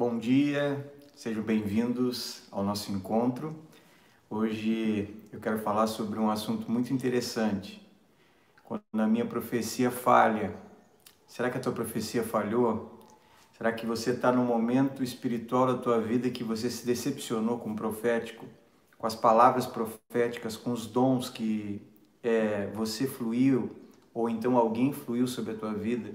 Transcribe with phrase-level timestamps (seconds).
[0.00, 3.54] Bom dia, sejam bem-vindos ao nosso encontro.
[4.30, 7.86] Hoje eu quero falar sobre um assunto muito interessante.
[8.64, 10.56] Quando a minha profecia falha,
[11.26, 12.98] será que a tua profecia falhou?
[13.52, 17.72] Será que você está no momento espiritual da tua vida que você se decepcionou com
[17.72, 18.46] o profético,
[18.96, 21.82] com as palavras proféticas, com os dons que
[22.22, 23.76] é, você fluiu
[24.14, 26.14] ou então alguém fluiu sobre a tua vida?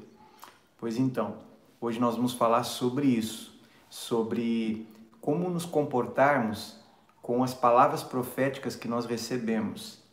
[0.76, 1.38] Pois então,
[1.80, 3.54] hoje nós vamos falar sobre isso
[3.96, 4.86] sobre
[5.22, 6.76] como nos comportarmos
[7.22, 10.04] com as palavras proféticas que nós recebemos.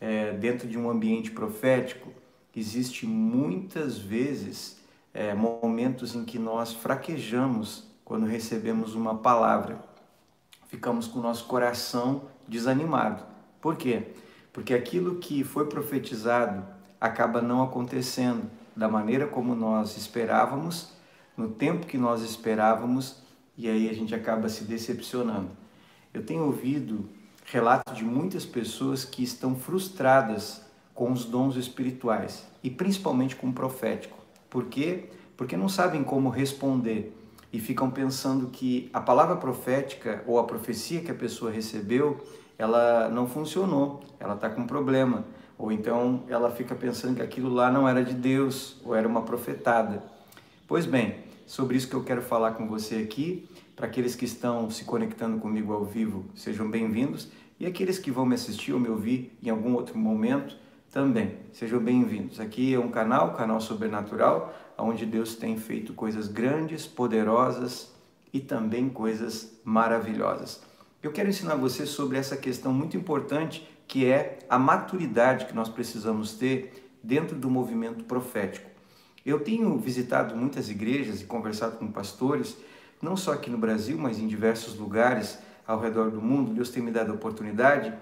[0.00, 2.08] É, dentro de um ambiente profético,
[2.54, 4.80] existe muitas vezes
[5.14, 9.78] é, momentos em que nós fraquejamos quando recebemos uma palavra.
[10.66, 13.22] Ficamos com o nosso coração desanimado.
[13.60, 14.14] Por quê?
[14.52, 16.66] Porque aquilo que foi profetizado
[17.00, 20.92] acaba não acontecendo da maneira como nós esperávamos
[21.36, 23.27] no tempo que nós esperávamos
[23.58, 25.50] e aí a gente acaba se decepcionando.
[26.14, 27.08] Eu tenho ouvido
[27.44, 33.52] relatos de muitas pessoas que estão frustradas com os dons espirituais e principalmente com o
[33.52, 34.16] profético.
[34.48, 35.10] Por quê?
[35.36, 37.14] Porque não sabem como responder
[37.52, 42.24] e ficam pensando que a palavra profética ou a profecia que a pessoa recebeu,
[42.56, 45.24] ela não funcionou, ela está com problema.
[45.56, 49.22] Ou então ela fica pensando que aquilo lá não era de Deus ou era uma
[49.22, 50.02] profetada.
[50.68, 53.48] Pois bem, sobre isso que eu quero falar com você aqui.
[53.74, 57.28] Para aqueles que estão se conectando comigo ao vivo, sejam bem-vindos.
[57.58, 60.54] E aqueles que vão me assistir ou me ouvir em algum outro momento,
[60.92, 62.38] também sejam bem-vindos.
[62.38, 67.94] Aqui é um canal, canal Sobrenatural, onde Deus tem feito coisas grandes, poderosas
[68.30, 70.60] e também coisas maravilhosas.
[71.02, 75.70] Eu quero ensinar você sobre essa questão muito importante que é a maturidade que nós
[75.70, 78.67] precisamos ter dentro do movimento profético.
[79.28, 82.56] Eu tenho visitado muitas igrejas e conversado com pastores,
[83.02, 86.54] não só aqui no Brasil, mas em diversos lugares ao redor do mundo.
[86.54, 87.92] Deus tem me dado a oportunidade.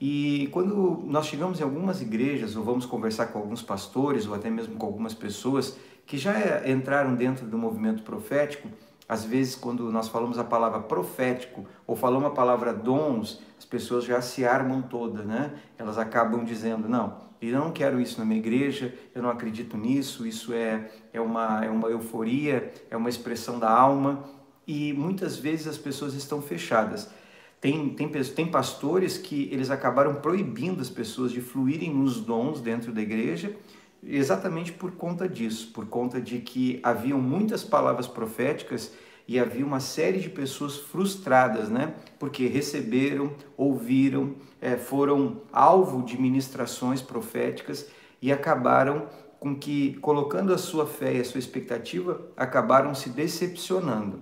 [0.00, 4.48] E quando nós chegamos em algumas igrejas, ou vamos conversar com alguns pastores, ou até
[4.48, 5.76] mesmo com algumas pessoas
[6.06, 8.66] que já entraram dentro do movimento profético,
[9.06, 14.04] às vezes, quando nós falamos a palavra profético ou falamos a palavra dons, as pessoas
[14.04, 15.52] já se armam todas, né?
[15.76, 20.26] Elas acabam dizendo: não, eu não quero isso na minha igreja, eu não acredito nisso,
[20.26, 24.24] isso é, é, uma, é uma euforia, é uma expressão da alma.
[24.66, 27.10] E muitas vezes as pessoas estão fechadas.
[27.60, 32.92] Tem, tem, tem pastores que eles acabaram proibindo as pessoas de fluírem nos dons dentro
[32.92, 33.54] da igreja,
[34.02, 38.92] exatamente por conta disso, por conta de que haviam muitas palavras proféticas
[39.30, 41.94] e havia uma série de pessoas frustradas, né?
[42.18, 47.88] Porque receberam, ouviram, é, foram alvo de ministrações proféticas
[48.20, 49.06] e acabaram
[49.38, 54.20] com que, colocando a sua fé e a sua expectativa, acabaram se decepcionando,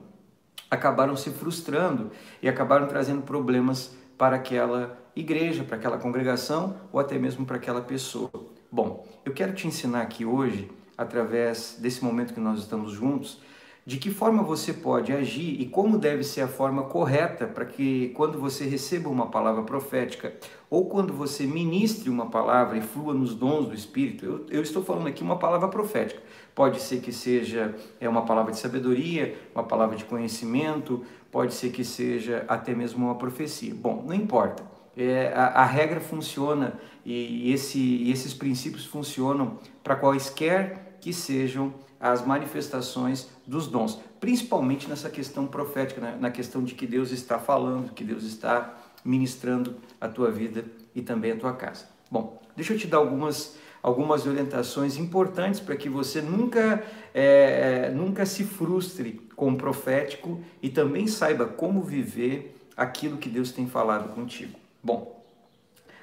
[0.70, 2.10] acabaram se frustrando
[2.42, 7.80] e acabaram trazendo problemas para aquela igreja, para aquela congregação ou até mesmo para aquela
[7.80, 8.30] pessoa.
[8.70, 13.40] Bom, eu quero te ensinar aqui hoje, através desse momento que nós estamos juntos,
[13.88, 18.10] de que forma você pode agir e como deve ser a forma correta para que
[18.10, 20.34] quando você receba uma palavra profética
[20.68, 24.84] ou quando você ministre uma palavra e flua nos dons do Espírito, eu, eu estou
[24.84, 26.20] falando aqui uma palavra profética.
[26.54, 31.70] Pode ser que seja é uma palavra de sabedoria, uma palavra de conhecimento, pode ser
[31.70, 33.74] que seja até mesmo uma profecia.
[33.74, 34.62] Bom, não importa.
[34.94, 41.72] É, a, a, regra funciona e, esse, e esses princípios funcionam para quaisquer que sejam
[42.00, 46.16] as manifestações dos dons, principalmente nessa questão profética, né?
[46.20, 50.64] na questão de que Deus está falando, que Deus está ministrando a tua vida
[50.94, 51.86] e também a tua casa.
[52.10, 56.82] Bom, deixa eu te dar algumas, algumas orientações importantes para que você nunca,
[57.12, 63.50] é, nunca se frustre com o profético e também saiba como viver aquilo que Deus
[63.50, 64.58] tem falado contigo.
[64.82, 65.18] Bom,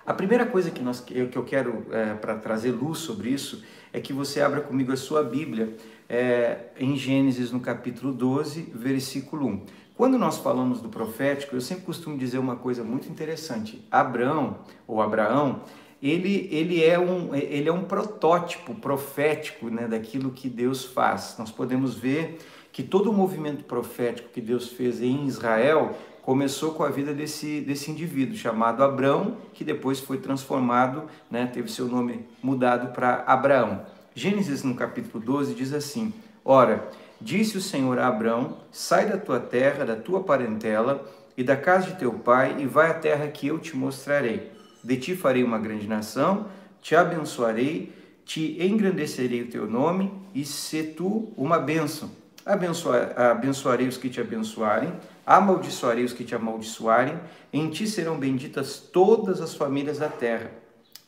[0.05, 3.63] a primeira coisa que, nós, que eu quero é, para trazer luz sobre isso
[3.95, 5.73] é que você abra comigo a sua Bíblia
[6.09, 9.61] é, em Gênesis, no capítulo 12, versículo 1.
[9.95, 13.81] Quando nós falamos do profético, eu sempre costumo dizer uma coisa muito interessante.
[13.89, 15.61] Abraão, ou Abraão,
[16.03, 21.37] ele, ele, é, um, ele é um protótipo profético né, daquilo que Deus faz.
[21.39, 22.39] Nós podemos ver
[22.73, 27.61] que todo o movimento profético que Deus fez em Israel começou com a vida desse,
[27.61, 33.94] desse indivíduo chamado Abrão, que depois foi transformado, né, teve seu nome mudado para Abraão.
[34.17, 36.13] Gênesis no capítulo 12 diz assim:
[36.43, 36.89] Ora,
[37.19, 41.87] disse o Senhor a Abrão: Sai da tua terra, da tua parentela e da casa
[41.87, 44.53] de teu pai, e vai à terra que eu te mostrarei.
[44.81, 46.47] De ti farei uma grande nação,
[46.81, 47.91] te abençoarei,
[48.23, 52.09] te engrandecerei o teu nome, e se tu uma bênção.
[52.45, 54.93] abençoarei os que te abençoarem,
[55.25, 57.19] amaldiçoarei os que te amaldiçoarem,
[57.51, 60.51] em ti serão benditas todas as famílias da terra.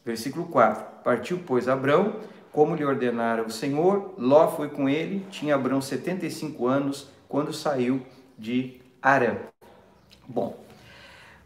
[0.03, 2.15] Versículo 4: Partiu, pois, Abrão,
[2.57, 8.01] como lhe ordenara o Senhor, Ló foi com ele, tinha Abrão 75 anos quando saiu
[8.35, 9.35] de Arã.
[10.27, 10.65] Bom,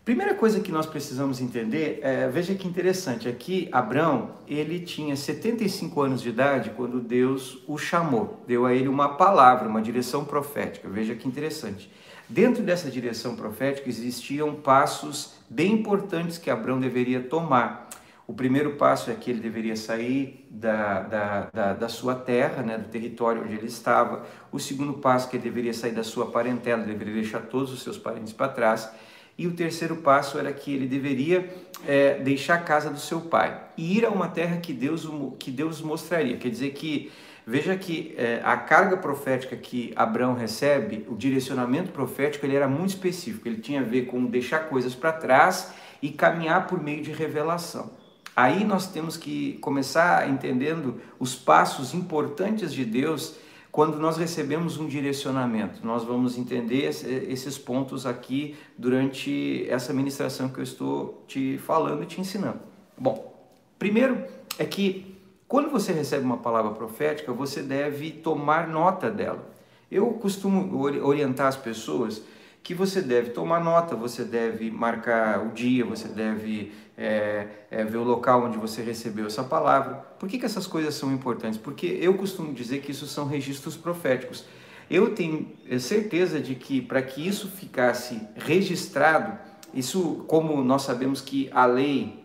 [0.05, 6.01] Primeira coisa que nós precisamos entender, é, veja que interessante, aqui Abraão, ele tinha 75
[6.01, 10.89] anos de idade quando Deus o chamou, deu a ele uma palavra, uma direção profética,
[10.89, 11.91] veja que interessante.
[12.27, 17.90] Dentro dessa direção profética existiam passos bem importantes que Abraão deveria tomar.
[18.27, 22.77] O primeiro passo é que ele deveria sair da, da, da, da, sua terra, né,
[22.77, 24.25] do território onde ele estava.
[24.51, 27.81] O segundo passo é que ele deveria sair da sua parentela, deveria deixar todos os
[27.81, 28.89] seus parentes para trás.
[29.37, 31.49] E o terceiro passo era que ele deveria
[31.87, 35.09] é, deixar a casa do seu pai e ir a uma terra que Deus,
[35.39, 36.37] que Deus mostraria.
[36.37, 37.11] Quer dizer que,
[37.45, 42.89] veja que é, a carga profética que Abraão recebe, o direcionamento profético, ele era muito
[42.89, 43.47] específico.
[43.47, 48.00] Ele tinha a ver com deixar coisas para trás e caminhar por meio de revelação.
[48.35, 53.35] Aí nós temos que começar entendendo os passos importantes de Deus
[53.71, 56.89] quando nós recebemos um direcionamento, nós vamos entender
[57.29, 62.59] esses pontos aqui durante essa ministração que eu estou te falando e te ensinando.
[62.97, 63.33] Bom,
[63.79, 64.25] primeiro
[64.59, 65.17] é que
[65.47, 69.49] quando você recebe uma palavra profética, você deve tomar nota dela.
[69.89, 72.21] Eu costumo orientar as pessoas
[72.63, 77.97] que você deve tomar nota, você deve marcar o dia, você deve é, é, ver
[77.97, 79.95] o local onde você recebeu essa palavra.
[80.19, 81.59] Por que, que essas coisas são importantes?
[81.59, 84.45] Porque eu costumo dizer que isso são registros proféticos.
[84.89, 89.39] Eu tenho é, certeza de que para que isso ficasse registrado,
[89.73, 92.23] isso, como nós sabemos que a lei,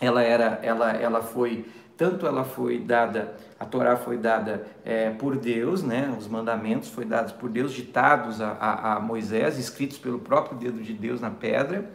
[0.00, 1.64] ela era, ela, ela foi
[1.96, 6.14] tanto ela foi dada, a Torá foi dada é, por Deus, né?
[6.18, 10.82] os mandamentos foram dados por Deus, ditados a, a, a, Moisés, escritos pelo próprio dedo
[10.82, 11.90] de Deus na pedra,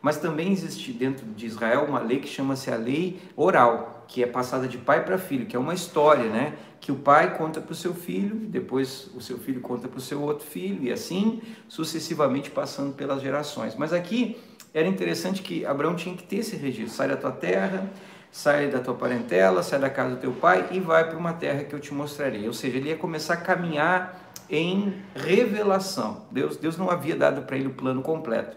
[0.00, 4.26] mas também existe dentro de Israel uma lei que chama-se a lei oral, que é
[4.26, 6.54] passada de pai para filho, que é uma história, né?
[6.80, 10.00] que o pai conta para o seu filho, depois o seu filho conta para o
[10.00, 13.76] seu outro filho, e assim sucessivamente passando pelas gerações.
[13.76, 14.38] Mas aqui
[14.72, 17.90] era interessante que Abraão tinha que ter esse registro, sai da tua terra,
[18.30, 21.64] sai da tua parentela, sai da casa do teu pai e vai para uma terra
[21.64, 22.46] que eu te mostrarei.
[22.46, 26.26] Ou seja, ele ia começar a caminhar em revelação.
[26.30, 28.56] Deus, Deus não havia dado para ele o plano completo.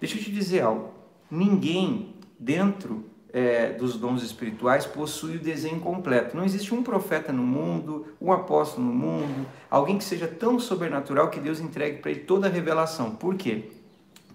[0.00, 0.92] Deixa eu te dizer algo.
[1.30, 6.36] Ninguém dentro é, dos dons espirituais possui o desenho completo.
[6.36, 11.28] Não existe um profeta no mundo, um apóstolo no mundo, alguém que seja tão sobrenatural
[11.28, 13.10] que Deus entregue para ele toda a revelação.
[13.10, 13.70] Por quê?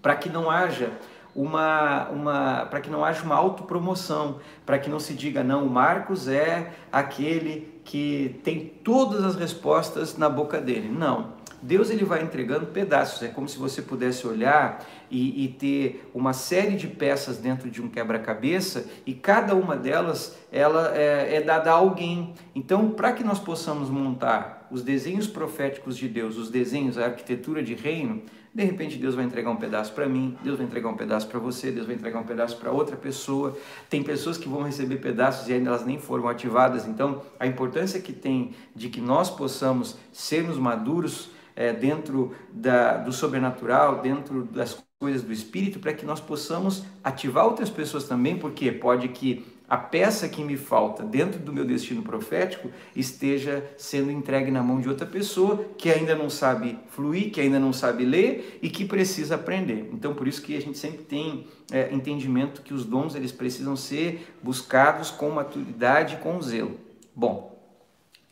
[0.02, 0.92] Para que não haja
[1.36, 5.70] uma, uma para que não haja uma autopromoção, para que não se diga, não, o
[5.70, 10.90] Marcos é aquele que tem todas as respostas na boca dele.
[10.90, 11.44] Não.
[11.64, 16.34] Deus ele vai entregando pedaços, é como se você pudesse olhar e, e ter uma
[16.34, 21.72] série de peças dentro de um quebra-cabeça e cada uma delas ela é, é dada
[21.72, 22.34] a alguém.
[22.54, 27.64] Então, para que nós possamos montar os desenhos proféticos de Deus, os desenhos, a arquitetura
[27.64, 30.96] de reino, de repente Deus vai entregar um pedaço para mim, Deus vai entregar um
[30.96, 33.58] pedaço para você, Deus vai entregar um pedaço para outra pessoa.
[33.90, 36.88] Tem pessoas que vão receber pedaços e ainda elas nem foram ativadas.
[36.88, 43.12] Então, a importância que tem de que nós possamos sermos maduros é, dentro da, do
[43.12, 48.72] sobrenatural, dentro das coisas do espírito, para que nós possamos ativar outras pessoas também, porque
[48.72, 54.52] pode que a peça que me falta dentro do meu destino profético esteja sendo entregue
[54.52, 58.60] na mão de outra pessoa que ainda não sabe fluir, que ainda não sabe ler
[58.62, 59.90] e que precisa aprender.
[59.92, 63.76] Então, por isso que a gente sempre tem é, entendimento que os dons eles precisam
[63.76, 66.80] ser buscados com maturidade com zelo.
[67.16, 67.60] Bom,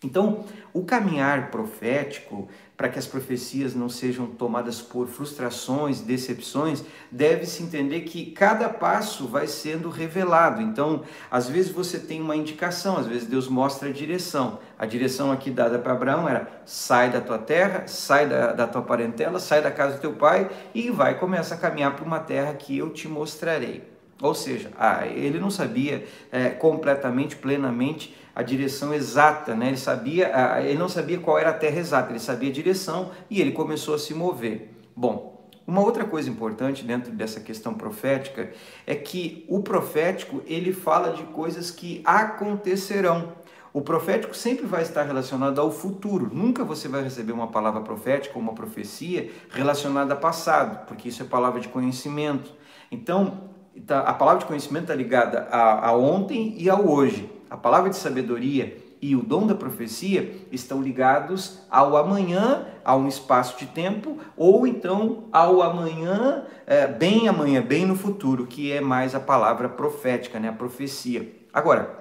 [0.04, 2.48] então, o caminhar profético,
[2.82, 9.28] para que as profecias não sejam tomadas por frustrações, decepções, deve-se entender que cada passo
[9.28, 10.64] vai sendo revelado.
[10.64, 14.58] Então, às vezes você tem uma indicação, às vezes Deus mostra a direção.
[14.80, 18.82] A direção aqui dada para Abraão era: sai da tua terra, sai da, da tua
[18.82, 22.56] parentela, sai da casa do teu pai e vai começar a caminhar para uma terra
[22.56, 23.84] que eu te mostrarei.
[24.20, 29.68] Ou seja, ah, ele não sabia é, completamente, plenamente a direção exata, né?
[29.68, 30.32] Ele sabia,
[30.64, 33.94] ele não sabia qual era a terra exata, ele sabia a direção e ele começou
[33.94, 34.74] a se mover.
[34.96, 35.32] Bom,
[35.66, 38.52] uma outra coisa importante dentro dessa questão profética
[38.86, 43.34] é que o profético ele fala de coisas que acontecerão.
[43.74, 46.30] O profético sempre vai estar relacionado ao futuro.
[46.34, 51.22] Nunca você vai receber uma palavra profética ou uma profecia relacionada a passado, porque isso
[51.22, 52.52] é palavra de conhecimento.
[52.92, 53.50] Então,
[53.88, 57.41] tá, a palavra de conhecimento está ligada a, a ontem e ao hoje.
[57.52, 63.10] A palavra de sabedoria e o dom da profecia estão ligados ao amanhã, a um
[63.10, 68.80] espaço de tempo, ou então ao amanhã, é, bem amanhã, bem no futuro, que é
[68.80, 70.48] mais a palavra profética, né?
[70.48, 71.30] a profecia.
[71.52, 71.94] Agora,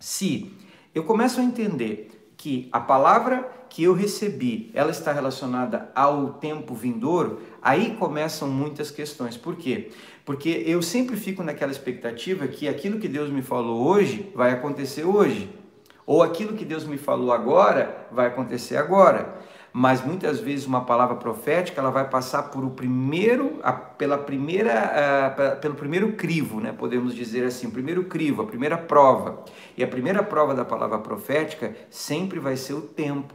[0.00, 0.52] se
[0.92, 6.74] eu começo a entender que a palavra que eu recebi, ela está relacionada ao tempo
[6.74, 9.36] vindouro, aí começam muitas questões.
[9.36, 9.92] Por quê?
[10.24, 15.04] Porque eu sempre fico naquela expectativa que aquilo que Deus me falou hoje vai acontecer
[15.04, 15.50] hoje,
[16.06, 19.40] ou aquilo que Deus me falou agora vai acontecer agora
[19.72, 25.26] mas muitas vezes uma palavra profética ela vai passar por o primeiro, a, pela primeira,
[25.26, 26.72] a, pelo primeiro crivo, né?
[26.72, 29.44] podemos dizer assim, o primeiro crivo, a primeira prova.
[29.76, 33.34] E a primeira prova da palavra profética sempre vai ser o tempo.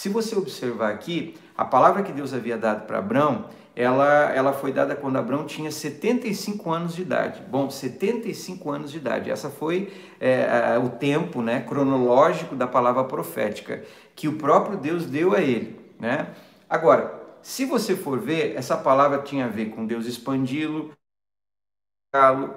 [0.00, 4.72] Se você observar aqui, a palavra que Deus havia dado para Abraão, ela, ela foi
[4.72, 7.42] dada quando Abraão tinha 75 anos de idade.
[7.50, 9.30] Bom, 75 anos de idade.
[9.30, 13.84] Essa foi é, o tempo né, cronológico da palavra profética
[14.16, 15.78] que o próprio Deus deu a ele.
[15.98, 16.34] Né?
[16.66, 20.94] Agora, se você for ver, essa palavra tinha a ver com Deus expandi-lo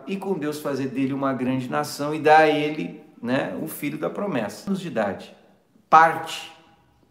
[0.08, 3.98] e com Deus fazer dele uma grande nação e dar a ele né, o filho
[3.98, 4.70] da promessa.
[4.70, 5.36] Anos de idade.
[5.90, 6.53] Parte,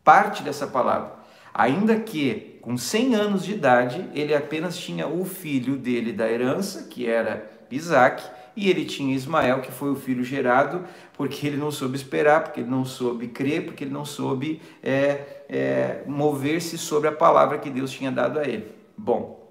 [0.04, 1.12] parte dessa palavra.
[1.54, 6.84] Ainda que com 100 anos de idade, ele apenas tinha o filho dele da herança,
[6.84, 8.22] que era Isaac,
[8.54, 12.60] e ele tinha Ismael, que foi o filho gerado, porque ele não soube esperar, porque
[12.60, 17.70] ele não soube crer, porque ele não soube é, é, mover-se sobre a palavra que
[17.70, 18.70] Deus tinha dado a ele.
[18.96, 19.50] Bom,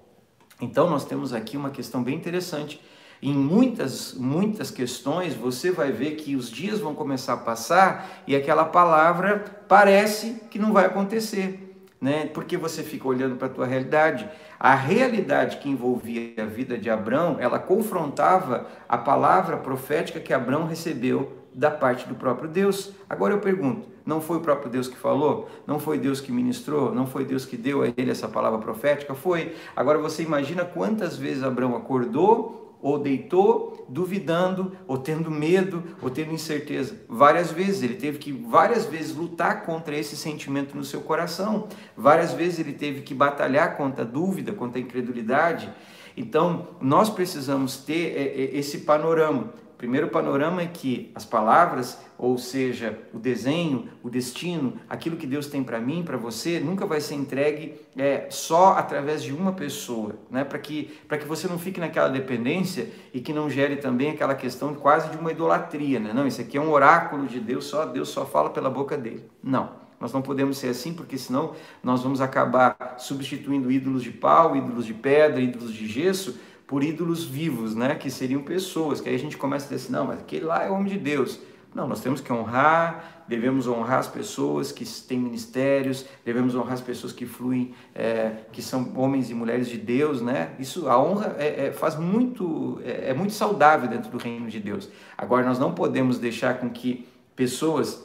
[0.60, 2.80] então nós temos aqui uma questão bem interessante.
[3.22, 8.34] Em muitas, muitas questões você vai ver que os dias vão começar a passar e
[8.34, 12.28] aquela palavra parece que não vai acontecer né?
[12.34, 14.28] Porque você fica olhando para a tua realidade.
[14.58, 20.66] A realidade que envolvia a vida de Abraão, ela confrontava a palavra profética que Abraão
[20.66, 22.92] recebeu da parte do próprio Deus.
[23.08, 25.48] Agora eu pergunto, não foi o próprio Deus que falou?
[25.66, 26.94] Não foi Deus que ministrou?
[26.94, 29.14] Não foi Deus que deu a ele essa palavra profética?
[29.14, 29.54] Foi.
[29.76, 36.32] Agora você imagina quantas vezes Abraão acordou ou deitou duvidando, ou tendo medo, ou tendo
[36.32, 36.96] incerteza.
[37.08, 41.68] Várias vezes ele teve que várias vezes lutar contra esse sentimento no seu coração.
[41.96, 45.72] Várias vezes ele teve que batalhar contra a dúvida, contra a incredulidade.
[46.16, 49.52] Então, nós precisamos ter é, é, esse panorama.
[49.82, 55.48] Primeiro panorama é que as palavras, ou seja, o desenho, o destino, aquilo que Deus
[55.48, 60.14] tem para mim, para você, nunca vai ser entregue é, só através de uma pessoa,
[60.30, 60.44] né?
[60.44, 64.72] Para que que você não fique naquela dependência e que não gere também aquela questão
[64.72, 66.12] quase de uma idolatria, né?
[66.12, 69.24] Não, isso aqui é um oráculo de Deus, só Deus só fala pela boca dele.
[69.42, 69.82] Não.
[69.98, 74.86] Nós não podemos ser assim, porque senão nós vamos acabar substituindo ídolos de pau, ídolos
[74.86, 76.38] de pedra, ídolos de gesso
[76.72, 77.94] por ídolos vivos, né?
[77.96, 80.64] Que seriam pessoas, que aí a gente começa a dizer assim, não, mas aquele lá
[80.64, 81.38] é homem de Deus.
[81.74, 86.80] Não, nós temos que honrar, devemos honrar as pessoas que têm ministérios, devemos honrar as
[86.80, 90.52] pessoas que fluem, é, que são homens e mulheres de Deus, né?
[90.58, 94.58] Isso, a honra é, é, faz muito, é, é muito saudável dentro do reino de
[94.58, 94.88] Deus.
[95.18, 98.02] Agora, nós não podemos deixar com que pessoas,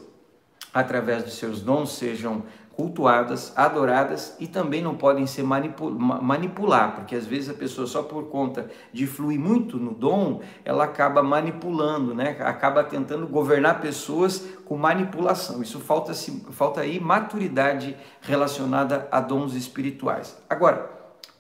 [0.74, 2.44] através de seus dons, sejam
[2.77, 8.25] cultuadas, adoradas e também não podem ser manipular, porque às vezes a pessoa só por
[8.25, 12.38] conta de fluir muito no dom, ela acaba manipulando, né?
[12.39, 15.63] Acaba tentando governar pessoas com manipulação.
[15.63, 16.13] Isso falta
[16.51, 20.38] falta aí maturidade relacionada a dons espirituais.
[20.48, 20.97] Agora,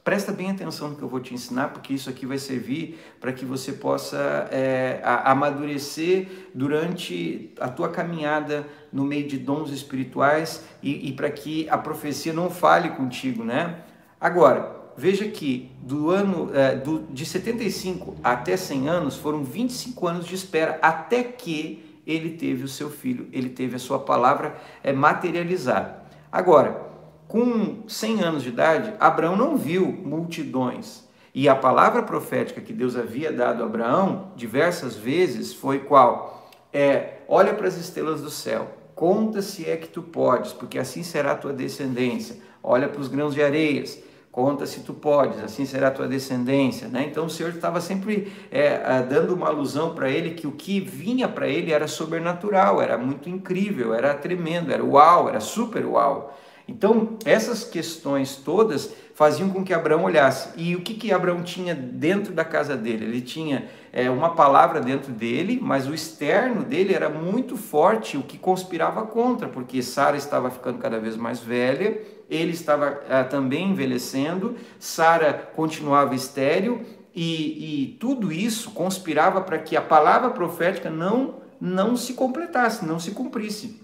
[0.07, 3.33] Presta bem atenção no que eu vou te ensinar, porque isso aqui vai servir para
[3.33, 11.09] que você possa é, amadurecer durante a tua caminhada no meio de dons espirituais e,
[11.09, 13.81] e para que a profecia não fale contigo, né?
[14.17, 20.25] Agora, veja que do ano é, do, de 75 até 100 anos foram 25 anos
[20.25, 24.93] de espera até que ele teve o seu filho, ele teve a sua palavra é,
[24.93, 26.01] materializada.
[26.31, 26.86] Agora,
[27.27, 31.05] com 100 anos de idade, Abraão não viu multidões.
[31.35, 36.49] E a palavra profética que Deus havia dado a Abraão diversas vezes foi qual?
[36.73, 41.03] É, olha para as estrelas do céu, conta se é que tu podes, porque assim
[41.03, 42.37] será a tua descendência.
[42.63, 46.87] Olha para os grãos de areias, conta se tu podes, assim será a tua descendência.
[46.87, 47.07] Né?
[47.09, 51.27] Então o Senhor estava sempre é, dando uma alusão para ele que o que vinha
[51.27, 56.35] para ele era sobrenatural, era muito incrível, era tremendo, era uau, era super uau.
[56.67, 60.49] Então, essas questões todas faziam com que Abraão olhasse.
[60.57, 63.05] E o que, que Abraão tinha dentro da casa dele?
[63.05, 68.21] Ele tinha é, uma palavra dentro dele, mas o externo dele era muito forte, o
[68.21, 73.71] que conspirava contra, porque Sara estava ficando cada vez mais velha, ele estava é, também
[73.71, 81.47] envelhecendo, Sara continuava estéril, e, e tudo isso conspirava para que a palavra profética não
[81.59, 83.81] não se completasse, não se cumprisse.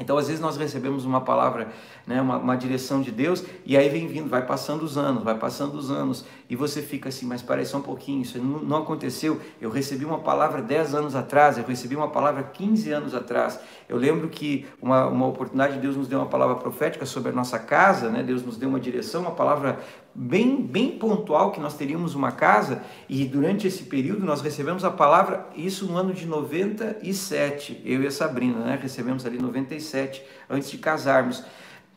[0.00, 1.68] Então, às vezes, nós recebemos uma palavra,
[2.04, 5.38] né, uma, uma, direção de Deus, e aí vem vindo, vai passando os anos, vai
[5.38, 9.40] passando os anos, e você fica assim, mas parece um pouquinho, isso não, não, aconteceu.
[9.60, 13.60] Eu recebi uma palavra 10 anos atrás, eu recebi uma palavra 15 anos atrás.
[13.88, 17.60] Eu lembro que uma, uma oportunidade, Deus nos deu uma palavra profética sobre a nossa
[17.60, 18.20] casa, né?
[18.20, 19.78] Deus nos deu uma direção, uma palavra
[20.14, 24.90] bem, bem pontual que nós teríamos uma casa, e durante esse período nós recebemos a
[24.90, 28.78] palavra, isso no ano de 97, eu e a Sabrina, né?
[28.80, 31.42] Recebemos ali 97, antes de casarmos.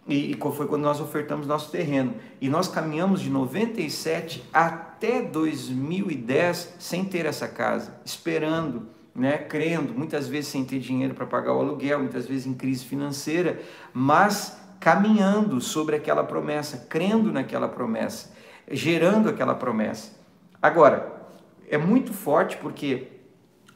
[0.07, 2.15] E, e foi quando nós ofertamos nosso terreno.
[2.39, 10.27] E nós caminhamos de 97 até 2010 sem ter essa casa, esperando, né, crendo, muitas
[10.27, 13.59] vezes sem ter dinheiro para pagar o aluguel, muitas vezes em crise financeira,
[13.93, 14.57] mas
[14.87, 18.31] caminhando sobre aquela promessa, crendo naquela promessa,
[18.71, 20.13] gerando aquela promessa.
[20.61, 21.11] Agora,
[21.69, 23.07] é muito forte porque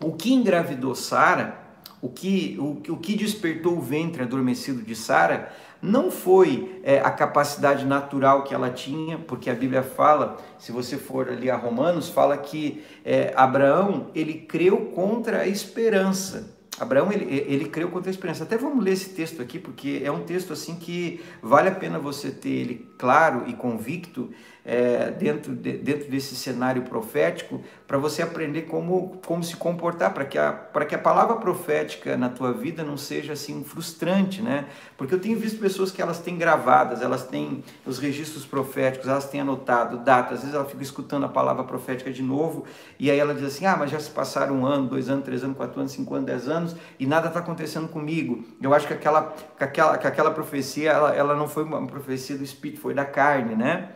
[0.01, 1.59] o que engravidou Sara,
[2.01, 5.51] o que, o, o que despertou o ventre adormecido de Sara,
[5.81, 10.95] não foi é, a capacidade natural que ela tinha, porque a Bíblia fala, se você
[10.97, 16.60] for ali a Romanos, fala que é, Abraão ele creu contra a esperança.
[16.79, 18.43] Abraão ele, ele creu contra a esperança.
[18.43, 21.99] Até vamos ler esse texto aqui, porque é um texto assim que vale a pena
[21.99, 24.31] você ter ele claro e convicto
[24.63, 30.23] é, dentro, de, dentro desse cenário profético, para você aprender como, como se comportar, para
[30.23, 30.53] que, a,
[30.87, 34.65] que a palavra profética na tua vida não seja assim frustrante, né?
[34.95, 39.27] Porque eu tenho visto pessoas que elas têm gravadas, elas têm os registros proféticos, elas
[39.27, 42.65] têm anotado datas, às vezes ela fica escutando a palavra profética de novo,
[42.99, 45.43] e aí ela diz assim: ah, mas já se passaram um ano, dois anos, três
[45.43, 48.43] anos, quatro anos, cinco anos, dez anos, e nada está acontecendo comigo.
[48.61, 52.37] Eu acho que aquela, que aquela, que aquela profecia, ela, ela não foi uma profecia
[52.37, 53.89] do Espírito, foi da carne, né?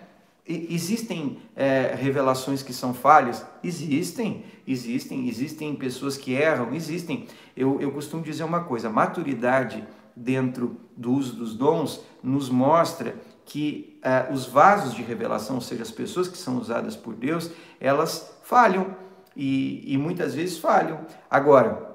[0.47, 3.43] Existem é, revelações que são falhas?
[3.63, 7.25] Existem, existem, existem pessoas que erram, existem.
[7.57, 9.83] Eu, eu costumo dizer uma coisa: maturidade
[10.15, 15.81] dentro do uso dos dons nos mostra que é, os vasos de revelação, ou seja,
[15.81, 17.49] as pessoas que são usadas por Deus,
[17.79, 18.95] elas falham
[19.35, 21.05] e, e muitas vezes falham.
[21.29, 21.94] Agora,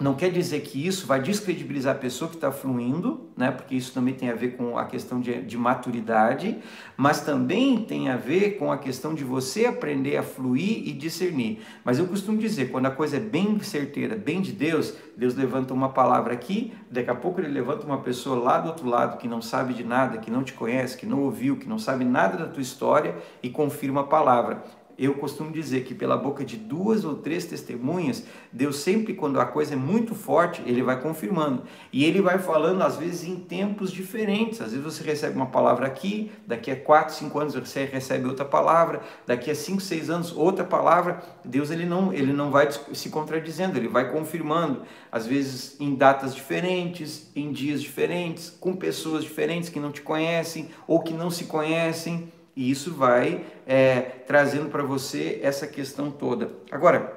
[0.00, 3.52] não quer dizer que isso vai descredibilizar a pessoa que está fluindo, né?
[3.52, 6.58] porque isso também tem a ver com a questão de, de, maturidade,
[6.96, 11.60] mas também tem a ver com a questão de você aprender a fluir e discernir.
[11.84, 15.72] Mas eu costumo dizer, quando a coisa é bem certeira, bem de Deus, Deus levanta
[15.72, 19.28] uma palavra aqui, daqui a pouco ele levanta uma pessoa lá do outro lado que
[19.28, 22.36] não sabe de nada, que não te conhece, que não ouviu, que não sabe nada
[22.36, 24.64] da tua história e confirma a palavra
[24.98, 29.44] eu costumo dizer que pela boca de duas ou três testemunhas, Deus sempre, quando a
[29.44, 31.62] coisa é muito forte, ele vai confirmando.
[31.92, 34.60] E ele vai falando, às vezes, em tempos diferentes.
[34.60, 38.44] Às vezes você recebe uma palavra aqui, daqui a quatro, cinco anos você recebe outra
[38.44, 41.22] palavra, daqui a cinco, seis anos outra palavra.
[41.44, 44.82] Deus ele não, ele não vai se contradizendo, ele vai confirmando.
[45.10, 50.68] Às vezes em datas diferentes, em dias diferentes, com pessoas diferentes que não te conhecem
[50.86, 52.32] ou que não se conhecem.
[52.56, 56.50] E isso vai é, trazendo para você essa questão toda.
[56.70, 57.12] Agora,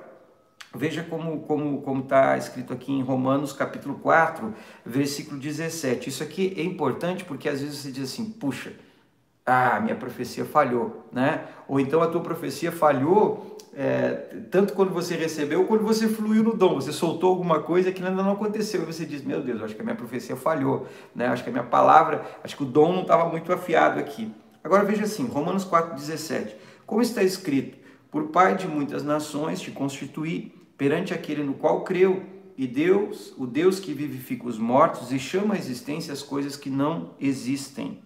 [0.76, 4.54] veja como como como está escrito aqui em Romanos capítulo 4,
[4.86, 6.10] versículo 17.
[6.10, 8.73] Isso aqui é importante porque às vezes você diz assim, puxa,
[9.45, 11.45] ah, minha profecia falhou, né?
[11.67, 14.13] Ou então a tua profecia falhou é,
[14.50, 18.23] tanto quando você recebeu, quando você fluiu no dom, você soltou alguma coisa que ainda
[18.23, 21.28] não aconteceu, e você diz, meu Deus, acho que a minha profecia falhou, né?
[21.28, 24.34] acho que a minha palavra, acho que o dom não estava muito afiado aqui.
[24.68, 26.56] Agora veja assim, Romanos 4,17.
[26.86, 27.78] Como está escrito,
[28.12, 32.22] por pai de muitas nações te constituí perante aquele no qual creu,
[32.58, 36.70] e Deus, o Deus que vivifica os mortos e chama à existência as coisas que
[36.70, 38.02] não existem.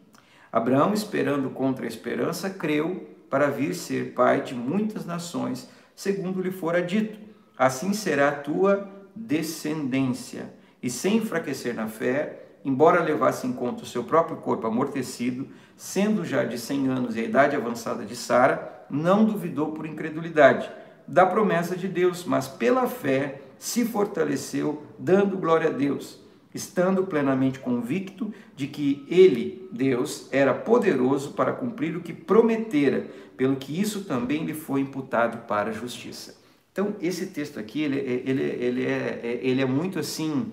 [0.52, 6.52] Abraão, esperando contra a esperança, creu para vir ser pai de muitas nações, segundo lhe
[6.52, 7.18] fora dito:
[7.58, 10.54] assim será a tua descendência.
[10.80, 16.24] E sem enfraquecer na fé, embora levasse em conta o seu próprio corpo amortecido, sendo
[16.24, 20.70] já de 100 anos e a idade avançada de Sara, não duvidou por incredulidade
[21.08, 26.20] da promessa de Deus, mas pela fé se fortaleceu, dando glória a Deus,
[26.54, 33.56] estando plenamente convicto de que ele, Deus, era poderoso para cumprir o que prometera, pelo
[33.56, 36.40] que isso também lhe foi imputado para a justiça.
[36.72, 40.52] Então, esse texto aqui, ele, ele, ele, é, ele é muito assim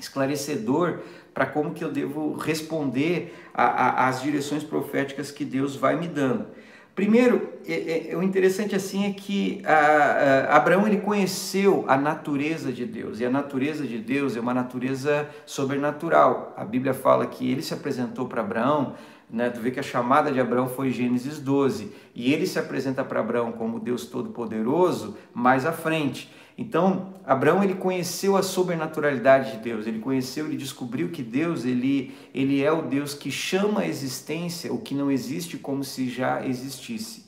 [0.00, 1.00] esclarecedor
[1.34, 6.46] para como que eu devo responder às direções proféticas que Deus vai me dando.
[6.94, 12.72] Primeiro, é, é, o interessante assim é que a, a, Abraão ele conheceu a natureza
[12.72, 16.54] de Deus e a natureza de Deus é uma natureza sobrenatural.
[16.56, 18.94] A Bíblia fala que ele se apresentou para Abraão
[19.28, 19.50] Né?
[19.50, 23.18] Tu vê que a chamada de Abraão foi Gênesis 12 e ele se apresenta para
[23.18, 26.30] Abraão como Deus Todo-Poderoso mais à frente.
[26.56, 32.14] Então, Abraão ele conheceu a sobrenaturalidade de Deus, ele conheceu, ele descobriu que Deus ele,
[32.32, 36.46] ele é o Deus que chama a existência o que não existe como se já
[36.46, 37.24] existisse.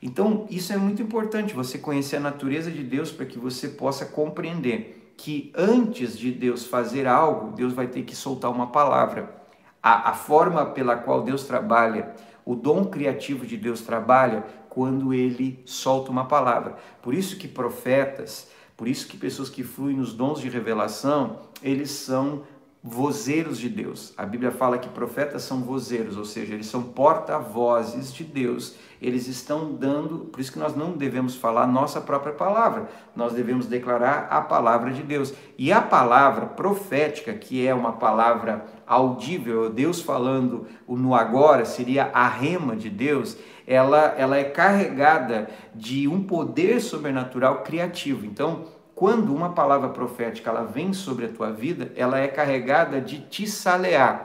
[0.00, 4.06] Então, isso é muito importante, você conhecer a natureza de Deus para que você possa
[4.06, 9.36] compreender que antes de Deus fazer algo, Deus vai ter que soltar uma palavra.
[9.82, 12.14] A, a forma pela qual Deus trabalha,
[12.44, 16.76] o dom criativo de Deus trabalha quando ele solta uma palavra.
[17.02, 21.90] Por isso que profetas, por isso que pessoas que fluem nos dons de revelação, eles
[21.90, 22.44] são
[22.80, 24.14] vozeiros de Deus.
[24.16, 28.76] A Bíblia fala que profetas são vozeiros, ou seja, eles são porta-vozes de Deus.
[29.02, 33.66] Eles estão dando, por isso que nós não devemos falar nossa própria palavra, nós devemos
[33.66, 35.34] declarar a palavra de Deus.
[35.58, 42.28] E a palavra profética, que é uma palavra audível, Deus falando no agora, seria a
[42.28, 43.36] rema de Deus,
[43.68, 48.24] ela, ela é carregada de um poder sobrenatural criativo.
[48.24, 53.20] Então, quando uma palavra profética ela vem sobre a tua vida, ela é carregada de
[53.20, 54.24] tissalear.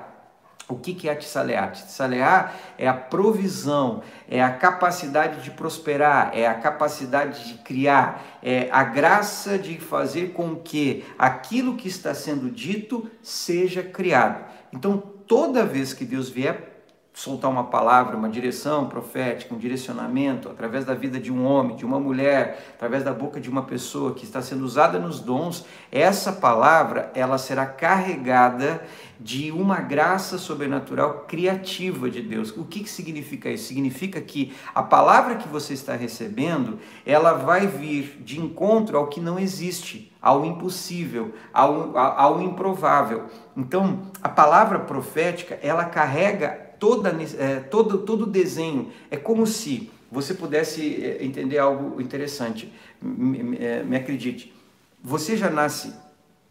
[0.69, 1.73] O que, é tissalear?
[1.73, 8.69] Tissalear é a provisão, é a capacidade de prosperar, é a capacidade de criar, é
[8.71, 14.45] a graça de fazer com que aquilo que está sendo dito seja criado.
[14.71, 16.72] Então, toda vez que Deus vier
[17.13, 21.86] soltar uma palavra, uma direção profética, um direcionamento através da vida de um homem, de
[21.86, 26.32] uma mulher, através da boca de uma pessoa que está sendo usada nos dons, essa
[26.32, 28.84] palavra ela será carregada
[29.19, 32.49] de uma graça sobrenatural criativa de Deus.
[32.58, 33.67] O que, que significa isso?
[33.67, 39.21] Significa que a palavra que você está recebendo, ela vai vir de encontro ao que
[39.21, 43.26] não existe, ao impossível, ao, ao improvável.
[43.56, 48.91] Então, a palavra profética, ela carrega toda, é, todo, todo o desenho.
[49.10, 52.69] É como se você pudesse é, entender algo interessante.
[53.02, 54.54] Me, me, é, me acredite,
[55.02, 55.93] você já nasce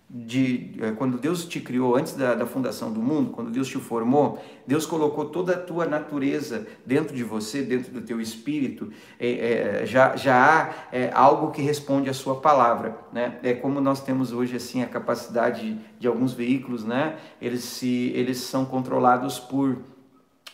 [0.09, 3.79] de é, quando Deus te criou antes da, da, fundação do mundo, quando Deus te
[3.79, 9.81] formou, Deus colocou toda a tua natureza dentro de você, dentro do teu espírito, é,
[9.83, 13.39] é, já, já há é, algo que responde à sua palavra, né?
[13.43, 17.17] É como nós temos hoje assim a capacidade de alguns veículos, né?
[17.41, 19.79] Eles se eles são controlados por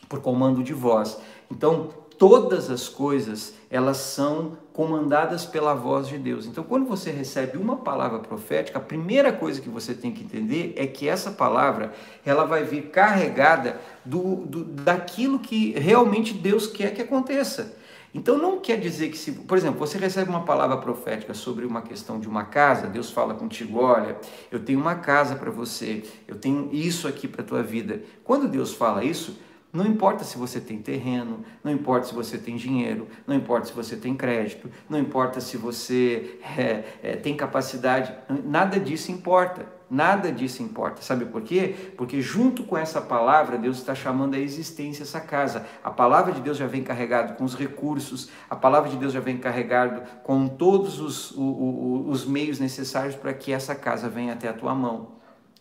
[0.09, 1.19] por comando de voz.
[1.51, 6.47] Então, todas as coisas, elas são comandadas pela voz de Deus.
[6.47, 10.75] Então, quando você recebe uma palavra profética, a primeira coisa que você tem que entender
[10.77, 11.93] é que essa palavra,
[12.25, 17.77] ela vai vir carregada do, do daquilo que realmente Deus quer que aconteça.
[18.15, 21.83] Então não quer dizer que se, por exemplo, você recebe uma palavra profética sobre uma
[21.83, 24.17] questão de uma casa, Deus fala contigo, olha,
[24.51, 28.01] eu tenho uma casa para você, eu tenho isso aqui para tua vida.
[28.25, 29.39] Quando Deus fala isso,
[29.73, 33.73] não importa se você tem terreno, não importa se você tem dinheiro, não importa se
[33.73, 39.79] você tem crédito, não importa se você é, é, tem capacidade, nada disso importa.
[39.91, 41.01] Nada disso importa.
[41.01, 41.75] Sabe por quê?
[41.97, 45.65] Porque junto com essa palavra, Deus está chamando a existência essa casa.
[45.83, 49.21] A palavra de Deus já vem carregado com os recursos, a palavra de Deus já
[49.21, 54.49] vem carregado com todos os, os, os meios necessários para que essa casa venha até
[54.49, 55.13] a tua mão.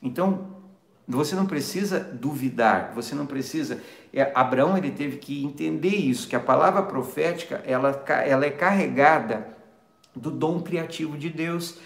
[0.02, 0.57] Então,
[1.08, 3.82] você não precisa duvidar, você não precisa.
[4.14, 9.56] É, Abraão ele teve que entender isso, que a palavra profética ela, ela é carregada
[10.14, 11.80] do dom criativo de Deus.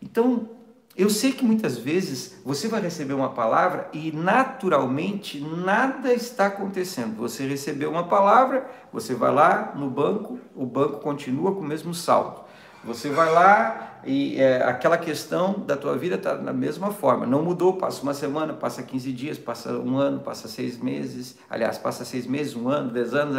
[0.00, 0.48] Então,
[0.96, 7.16] eu sei que muitas vezes você vai receber uma palavra e naturalmente nada está acontecendo.
[7.16, 11.94] Você recebeu uma palavra, você vai lá no banco, o banco continua com o mesmo
[11.94, 12.42] saldo.
[12.84, 17.26] Você vai lá e é, aquela questão da tua vida está da mesma forma.
[17.26, 21.38] Não mudou, passa uma semana, passa 15 dias, passa um ano, passa seis meses.
[21.48, 23.36] Aliás, passa seis meses, um ano, dez anos,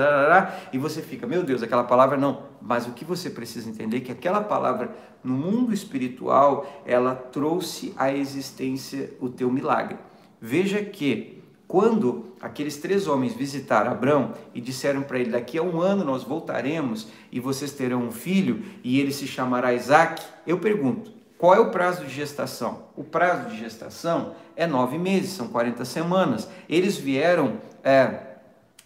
[0.71, 2.43] e você fica, meu Deus, aquela palavra não.
[2.61, 4.91] Mas o que você precisa entender é que aquela palavra
[5.23, 9.97] no mundo espiritual, ela trouxe à existência o teu milagre.
[10.39, 11.40] Veja que
[11.71, 16.21] quando aqueles três homens visitaram Abraão e disseram para ele: Daqui a um ano nós
[16.21, 21.59] voltaremos e vocês terão um filho e ele se chamará Isaac, eu pergunto: qual é
[21.61, 22.83] o prazo de gestação?
[22.93, 26.45] O prazo de gestação é nove meses, são 40 semanas.
[26.67, 27.53] Eles vieram,
[27.85, 28.19] é,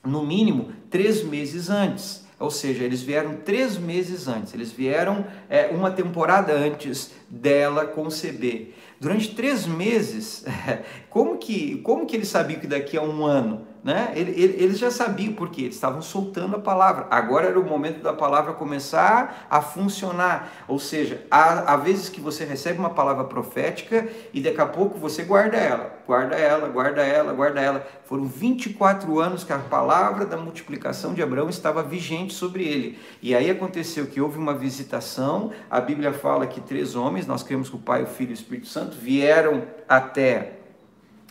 [0.05, 2.23] no mínimo, três meses antes.
[2.39, 8.75] Ou seja, eles vieram três meses antes, eles vieram é, uma temporada antes dela conceber.
[8.99, 10.45] Durante três meses,
[11.09, 14.13] como que, como que ele sabia que daqui a um ano né?
[14.15, 17.05] Eles já sabiam porque eles estavam soltando a palavra.
[17.11, 20.51] Agora era o momento da palavra começar a funcionar.
[20.67, 24.97] Ou seja, há, há vezes que você recebe uma palavra profética e daqui a pouco
[24.97, 27.87] você guarda ela, guarda ela, guarda ela, guarda ela.
[28.05, 32.97] Foram 24 anos que a palavra da multiplicação de Abraão estava vigente sobre ele.
[33.21, 35.51] E aí aconteceu que houve uma visitação.
[35.69, 38.33] A Bíblia fala que três homens, nós cremos que o Pai, o Filho e o
[38.33, 40.53] Espírito Santo, vieram até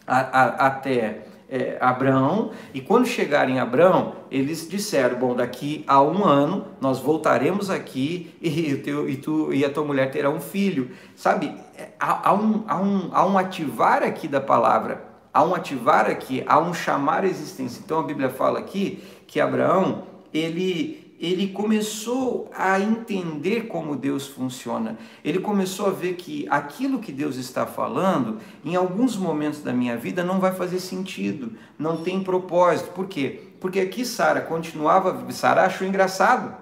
[0.06, 6.00] a, a, até é, Abraão, e quando chegarem em Abraão, eles disseram: Bom, daqui a
[6.00, 10.40] um ano nós voltaremos aqui e, teu, e, tu, e a tua mulher terá um
[10.40, 10.90] filho.
[11.14, 15.54] Sabe, é, há, há, um, há, um, há um ativar aqui da palavra, há um
[15.54, 17.82] ativar aqui, há um chamar a existência.
[17.84, 24.98] Então a Bíblia fala aqui que Abraão, ele ele começou a entender como Deus funciona.
[25.24, 29.96] Ele começou a ver que aquilo que Deus está falando, em alguns momentos da minha
[29.96, 32.90] vida, não vai fazer sentido, não tem propósito.
[32.90, 33.48] Por quê?
[33.60, 36.54] Porque aqui Sara continuava, Sara achou engraçado.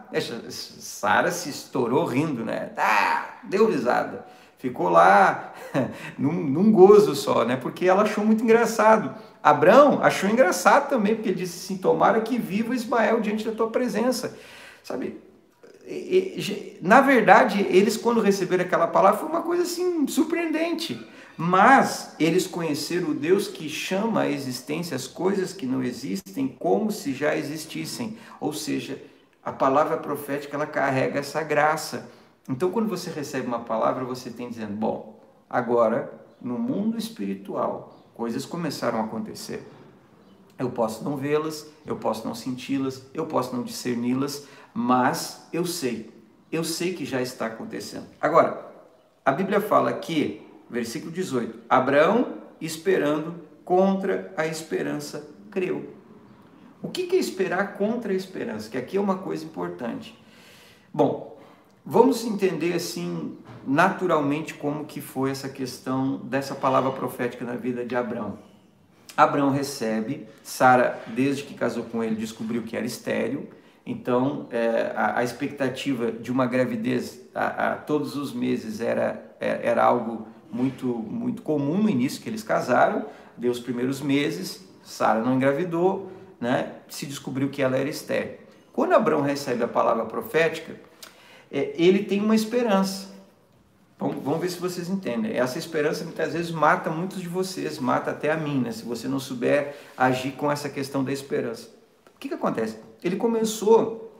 [0.48, 2.70] Sara se estourou rindo, né?
[2.76, 4.24] Ah, deu risada.
[4.62, 5.52] Ficou lá
[6.16, 7.56] num, num gozo só, né?
[7.56, 9.12] Porque ela achou muito engraçado.
[9.42, 13.70] Abraão achou engraçado também, porque ele disse assim: Tomara que viva Ismael diante da tua
[13.70, 14.38] presença.
[14.84, 15.20] Sabe?
[16.80, 21.04] Na verdade, eles, quando receberam aquela palavra, foi uma coisa assim surpreendente.
[21.36, 26.92] Mas eles conheceram o Deus que chama à existência as coisas que não existem como
[26.92, 28.16] se já existissem.
[28.38, 29.02] Ou seja,
[29.44, 32.08] a palavra profética ela carrega essa graça.
[32.48, 38.44] Então, quando você recebe uma palavra, você tem dizendo: Bom, agora, no mundo espiritual, coisas
[38.44, 39.66] começaram a acontecer.
[40.58, 46.10] Eu posso não vê-las, eu posso não senti-las, eu posso não discerni-las, mas eu sei,
[46.50, 48.06] eu sei que já está acontecendo.
[48.20, 48.70] Agora,
[49.24, 55.94] a Bíblia fala que, versículo 18: Abraão, esperando contra a esperança, creu.
[56.82, 58.68] O que é esperar contra a esperança?
[58.68, 60.18] Que aqui é uma coisa importante.
[60.92, 61.31] Bom,
[61.84, 67.94] vamos entender assim naturalmente como que foi essa questão dessa palavra profética na vida de
[67.94, 68.38] Abraão.
[69.16, 73.48] Abraão recebe, Sara, desde que casou com ele, descobriu que era estéril,
[73.84, 79.60] então é, a, a, expectativa de uma gravidez a, a, todos os meses era, é,
[79.68, 85.20] era algo muito, muito comum no início que eles casaram, deu os primeiros meses, Sara
[85.20, 88.38] não engravidou, né, se descobriu que ela era estéril.
[88.72, 90.74] Quando Abraão recebe a palavra profética,
[91.52, 93.12] é, ele tem uma esperança,
[94.02, 95.32] Vamos, vamos ver se vocês entendem.
[95.36, 98.72] Essa esperança muitas vezes mata muitos de vocês, mata até a mim, né?
[98.72, 101.68] se você não souber agir com essa questão da esperança.
[102.12, 102.78] O que, que acontece?
[103.02, 104.12] Ele começou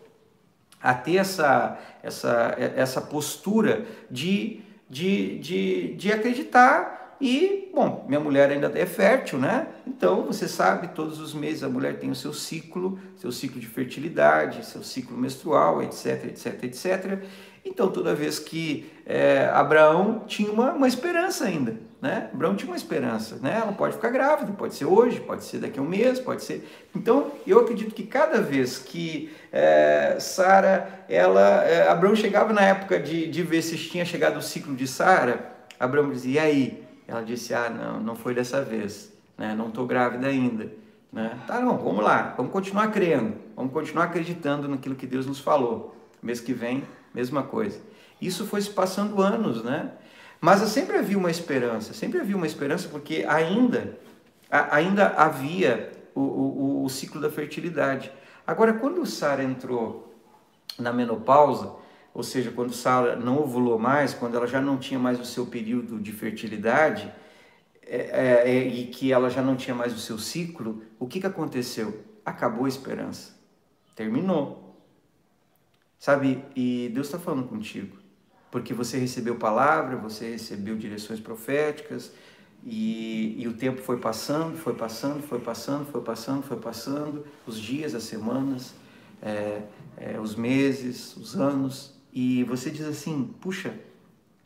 [0.80, 8.50] a ter essa, essa, essa postura de, de, de, de acreditar e, bom, minha mulher
[8.50, 9.68] ainda é fértil, né?
[9.86, 13.66] Então, você sabe, todos os meses a mulher tem o seu ciclo, seu ciclo de
[13.68, 17.22] fertilidade, seu ciclo menstrual, etc, etc, etc.
[17.64, 22.28] Então, toda vez que é, Abraão tinha uma, uma esperança ainda, né?
[22.34, 23.60] Abraão tinha uma esperança, né?
[23.62, 26.68] Ela pode ficar grávida, pode ser hoje, pode ser daqui a um mês, pode ser.
[26.92, 32.98] Então, eu acredito que cada vez que é, Sara, ela, é, Abraão chegava na época
[32.98, 36.81] de, de ver se tinha chegado o ciclo de Sara, Abraão dizia, e aí?
[37.12, 39.54] Ela disse, ah, não, não foi dessa vez, né?
[39.54, 40.72] Não estou grávida ainda.
[41.12, 41.38] Né?
[41.46, 45.94] Tá, não, vamos lá, vamos continuar crendo, vamos continuar acreditando naquilo que Deus nos falou.
[46.22, 47.78] Mês que vem mesma coisa.
[48.18, 49.92] Isso foi se passando anos, né?
[50.40, 53.98] Mas sempre havia uma esperança, sempre havia uma esperança porque ainda,
[54.50, 58.10] ainda havia o, o, o ciclo da fertilidade.
[58.46, 60.14] Agora, quando Sara entrou
[60.78, 61.72] na menopausa,
[62.14, 65.46] ou seja, quando Sara não ovulou mais, quando ela já não tinha mais o seu
[65.46, 67.12] período de fertilidade
[67.82, 71.20] é, é, é, e que ela já não tinha mais o seu ciclo, o que,
[71.20, 72.04] que aconteceu?
[72.24, 73.34] Acabou a esperança.
[73.96, 74.76] Terminou.
[75.98, 77.96] Sabe, e Deus está falando contigo,
[78.50, 82.12] porque você recebeu palavra, você recebeu direções proféticas,
[82.64, 87.58] e, e, o tempo foi passando, foi passando, foi passando, foi passando, foi passando, os
[87.58, 88.74] dias, as semanas,
[89.20, 89.62] é,
[89.96, 93.74] é, os meses, os anos, e você diz assim: puxa,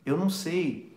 [0.05, 0.97] eu não sei,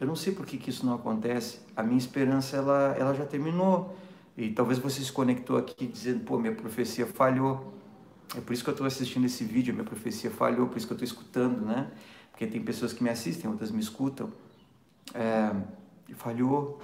[0.00, 3.24] eu não sei por que, que isso não acontece, a minha esperança ela, ela já
[3.24, 3.96] terminou,
[4.36, 7.74] e talvez você se conectou aqui dizendo: pô, minha profecia falhou.
[8.36, 10.92] É por isso que eu estou assistindo esse vídeo, minha profecia falhou, por isso que
[10.92, 11.90] eu estou escutando, né?
[12.30, 14.30] Porque tem pessoas que me assistem, outras me escutam.
[15.12, 15.52] É,
[16.14, 16.80] falhou,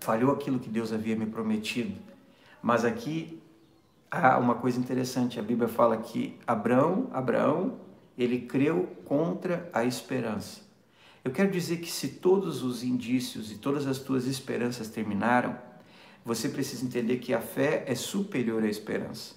[0.00, 1.96] falhou aquilo que Deus havia me prometido.
[2.62, 3.42] Mas aqui
[4.10, 7.78] há uma coisa interessante, a Bíblia fala que Abraão, Abraão,
[8.22, 10.60] ele creu contra a esperança.
[11.24, 15.56] Eu quero dizer que se todos os indícios e todas as tuas esperanças terminaram,
[16.24, 19.34] você precisa entender que a fé é superior à esperança.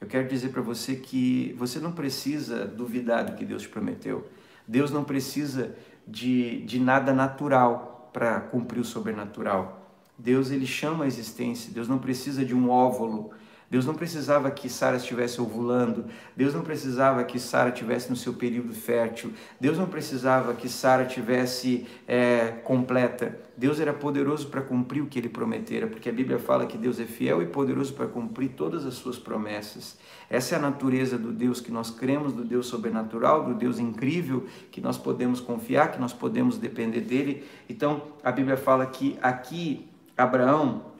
[0.00, 4.28] Eu quero dizer para você que você não precisa duvidar do que Deus te prometeu.
[4.66, 9.96] Deus não precisa de, de nada natural para cumprir o sobrenatural.
[10.18, 11.72] Deus ele chama a existência.
[11.72, 13.30] Deus não precisa de um óvulo
[13.72, 16.04] Deus não precisava que Sara estivesse ovulando,
[16.36, 21.06] Deus não precisava que Sara estivesse no seu período fértil, Deus não precisava que Sara
[21.06, 23.40] tivesse é, completa.
[23.56, 27.00] Deus era poderoso para cumprir o que ele prometera, porque a Bíblia fala que Deus
[27.00, 29.96] é fiel e poderoso para cumprir todas as suas promessas.
[30.28, 34.44] Essa é a natureza do Deus que nós cremos, do Deus sobrenatural, do Deus incrível,
[34.70, 37.42] que nós podemos confiar, que nós podemos depender dele.
[37.70, 40.92] Então, a Bíblia fala que aqui Abraão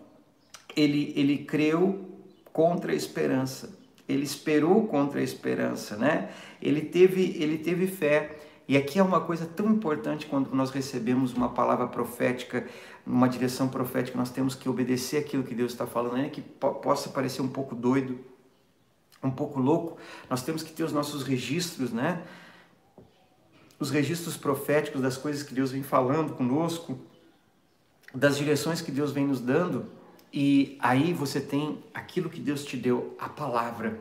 [0.75, 2.12] ele, ele creu
[2.53, 3.79] contra a esperança.
[4.09, 6.31] Ele esperou contra a esperança, né?
[6.61, 8.39] Ele teve, ele teve fé.
[8.69, 12.67] E aqui é uma coisa tão importante quando nós recebemos uma palavra profética,
[13.07, 17.11] uma direção profética, nós temos que obedecer aquilo que Deus está falando, ainda que possa
[17.11, 18.19] parecer um pouco doido,
[19.23, 19.97] um pouco louco.
[20.31, 22.23] Nós temos que ter os nossos registros, né?
[23.79, 26.99] Os registros proféticos das coisas que Deus vem falando conosco,
[28.15, 30.02] das direções que Deus vem nos dando
[30.33, 34.01] e aí você tem aquilo que Deus te deu, a palavra.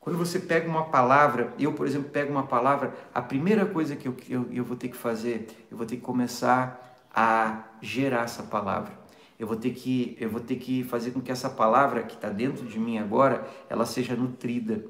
[0.00, 4.06] Quando você pega uma palavra, eu, por exemplo, pego uma palavra, a primeira coisa que
[4.06, 8.42] eu, eu, eu vou ter que fazer, eu vou ter que começar a gerar essa
[8.42, 8.92] palavra.
[9.38, 12.30] Eu vou ter que, eu vou ter que fazer com que essa palavra que está
[12.30, 14.84] dentro de mim agora, ela seja nutrida.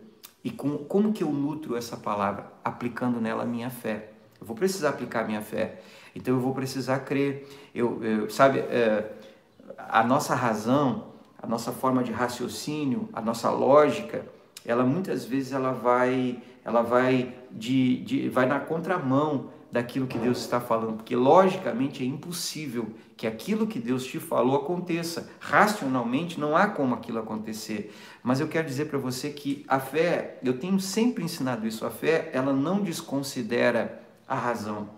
[0.45, 2.53] E com, como que eu nutro essa palavra?
[2.63, 4.11] Aplicando nela a minha fé.
[4.41, 5.81] Eu vou precisar aplicar a minha fé.
[6.15, 7.49] Então eu vou precisar crer.
[7.75, 9.16] Eu, eu sabe, é,
[9.79, 11.09] a nossa razão,
[11.41, 14.27] a nossa forma de raciocínio, a nossa lógica,
[14.65, 20.39] ela muitas vezes ela vai, ela vai de, de vai na contramão daquilo que Deus
[20.39, 25.29] está falando, porque logicamente é impossível que aquilo que Deus te falou aconteça.
[25.39, 27.95] Racionalmente não há como aquilo acontecer.
[28.23, 31.91] Mas eu quero dizer para você que a fé, eu tenho sempre ensinado isso, a
[31.91, 34.89] fé, ela não desconsidera a razão.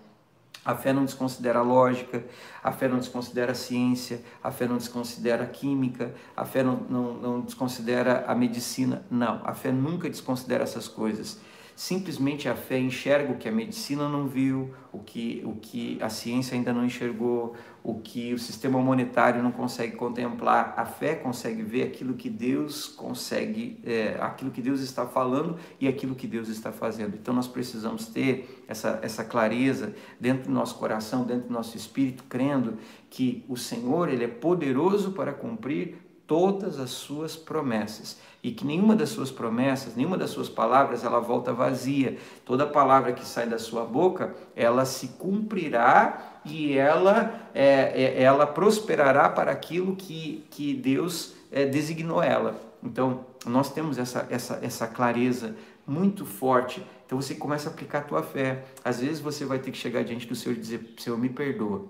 [0.68, 2.22] A fé não desconsidera a lógica,
[2.62, 6.76] a fé não desconsidera a ciência, a fé não desconsidera a química, a fé não,
[6.90, 9.02] não, não desconsidera a medicina.
[9.10, 11.40] Não, a fé nunca desconsidera essas coisas.
[11.78, 16.08] Simplesmente a fé enxerga o que a medicina não viu, o que, o que a
[16.08, 20.74] ciência ainda não enxergou, o que o sistema monetário não consegue contemplar.
[20.76, 25.86] A fé consegue ver aquilo que Deus consegue, é, aquilo que Deus está falando e
[25.86, 27.14] aquilo que Deus está fazendo.
[27.14, 32.24] Então nós precisamos ter essa, essa clareza dentro do nosso coração, dentro do nosso espírito,
[32.24, 32.76] crendo
[33.08, 38.94] que o Senhor ele é poderoso para cumprir todas as suas promessas e que nenhuma
[38.94, 42.18] das suas promessas, nenhuma das suas palavras, ela volta vazia.
[42.44, 48.46] Toda palavra que sai da sua boca, ela se cumprirá e ela, é, é, ela
[48.46, 52.60] prosperará para aquilo que, que Deus é, designou ela.
[52.82, 56.84] Então, nós temos essa, essa, essa clareza muito forte.
[57.06, 58.64] Então, você começa a aplicar a tua fé.
[58.84, 61.86] Às vezes, você vai ter que chegar diante do Senhor e dizer, Senhor, me perdoa,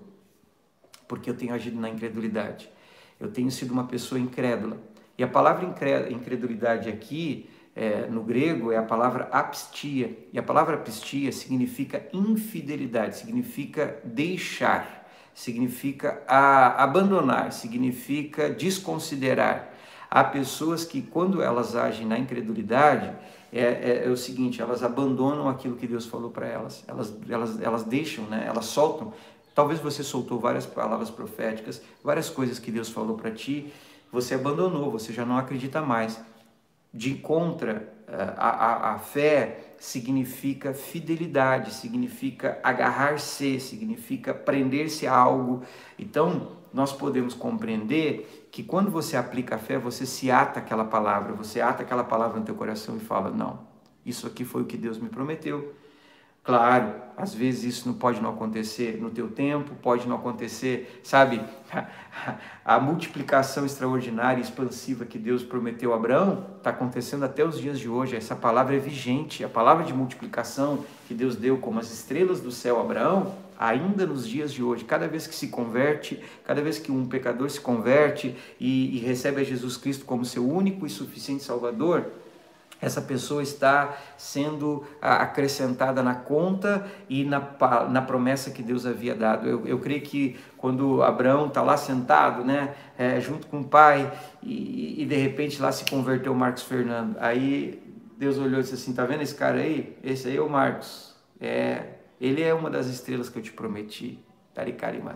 [1.07, 2.71] porque eu tenho agido na incredulidade
[3.19, 4.77] eu tenho sido uma pessoa incrédula.
[5.19, 5.65] E a palavra
[6.09, 10.17] incredulidade aqui, é, no grego, é a palavra apistia.
[10.31, 19.73] E a palavra apistia significa infidelidade, significa deixar, significa a, abandonar, significa desconsiderar.
[20.09, 23.13] Há pessoas que, quando elas agem na incredulidade,
[23.51, 27.61] é, é, é, o seguinte, elas abandonam aquilo que Deus falou para elas, elas, elas,
[27.61, 28.45] elas deixam, né?
[28.47, 29.11] elas soltam
[29.59, 33.73] Talvez você soltou várias palavras proféticas, várias coisas que Deus falou para ti,
[34.11, 36.19] você abandonou, você já não acredita mais.
[36.91, 45.61] De contra, eh, a, a, a fé significa fidelidade, significa agarrar-se, significa prender-se a algo.
[45.97, 51.33] Então, nós podemos compreender que quando você aplica a fé, você se ata aquela palavra,
[51.33, 53.59] você ata aquela palavra no teu coração e fala: Não,
[54.05, 55.73] isso aqui foi o que Deus me prometeu,
[56.43, 61.41] Claro, às vezes isso não pode não acontecer no teu tempo, pode não acontecer, sabe?
[62.63, 67.79] A multiplicação extraordinária e expansiva que Deus prometeu a Abraão está acontecendo até os dias
[67.79, 68.15] de hoje.
[68.15, 69.43] Essa palavra é vigente.
[69.43, 74.05] A palavra de multiplicação que Deus deu como as estrelas do céu a Abraão, ainda
[74.05, 77.59] nos dias de hoje, cada vez que se converte, cada vez que um pecador se
[77.59, 82.05] converte e, e recebe a Jesus Cristo como seu único e suficiente Salvador,
[82.81, 87.41] essa pessoa está sendo acrescentada na conta e na,
[87.89, 89.47] na promessa que Deus havia dado.
[89.47, 94.11] Eu, eu creio que quando Abraão está lá sentado, né, é, junto com o pai,
[94.41, 97.81] e, e, de repente lá se converteu Marcos Fernando, aí
[98.17, 99.97] Deus olhou e disse assim: tá vendo esse cara aí?
[100.03, 101.15] Esse aí é o Marcos.
[101.39, 101.83] É,
[102.19, 104.19] ele é uma das estrelas que eu te prometi.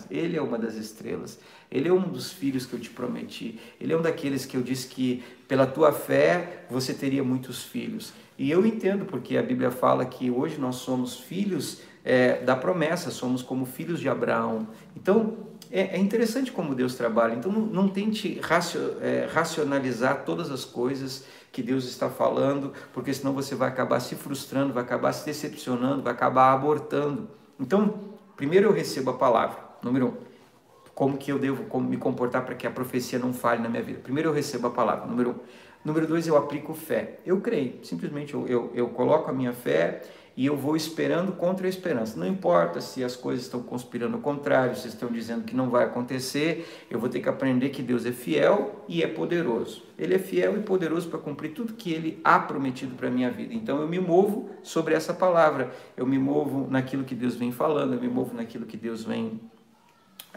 [0.10, 1.38] Ele é uma das estrelas.
[1.74, 3.60] Ele é um dos filhos que eu te prometi.
[3.82, 8.14] Ele é um daqueles que eu disse que pela tua fé você teria muitos filhos.
[8.38, 13.10] E eu entendo porque a Bíblia fala que hoje nós somos filhos é, da promessa,
[13.10, 14.68] somos como filhos de Abraão.
[14.96, 15.36] Então,
[15.72, 17.34] é, é interessante como Deus trabalha.
[17.34, 23.12] Então, não, não tente racio, é, racionalizar todas as coisas que Deus está falando, porque
[23.12, 27.30] senão você vai acabar se frustrando, vai acabar se decepcionando, vai acabar abortando.
[27.60, 28.00] Então,
[28.36, 30.33] primeiro eu recebo a palavra, número um.
[30.94, 34.00] Como que eu devo me comportar para que a profecia não falhe na minha vida?
[34.00, 35.36] Primeiro eu recebo a palavra, número um.
[35.84, 37.20] Número dois, eu aplico fé.
[37.26, 40.02] Eu creio, simplesmente eu, eu, eu coloco a minha fé
[40.36, 42.18] e eu vou esperando contra a esperança.
[42.18, 45.84] Não importa se as coisas estão conspirando ao contrário, se estão dizendo que não vai
[45.84, 49.84] acontecer, eu vou ter que aprender que Deus é fiel e é poderoso.
[49.98, 53.30] Ele é fiel e poderoso para cumprir tudo que ele há prometido para a minha
[53.30, 53.54] vida.
[53.54, 57.94] Então eu me movo sobre essa palavra, eu me movo naquilo que Deus vem falando,
[57.94, 59.40] eu me movo naquilo que Deus vem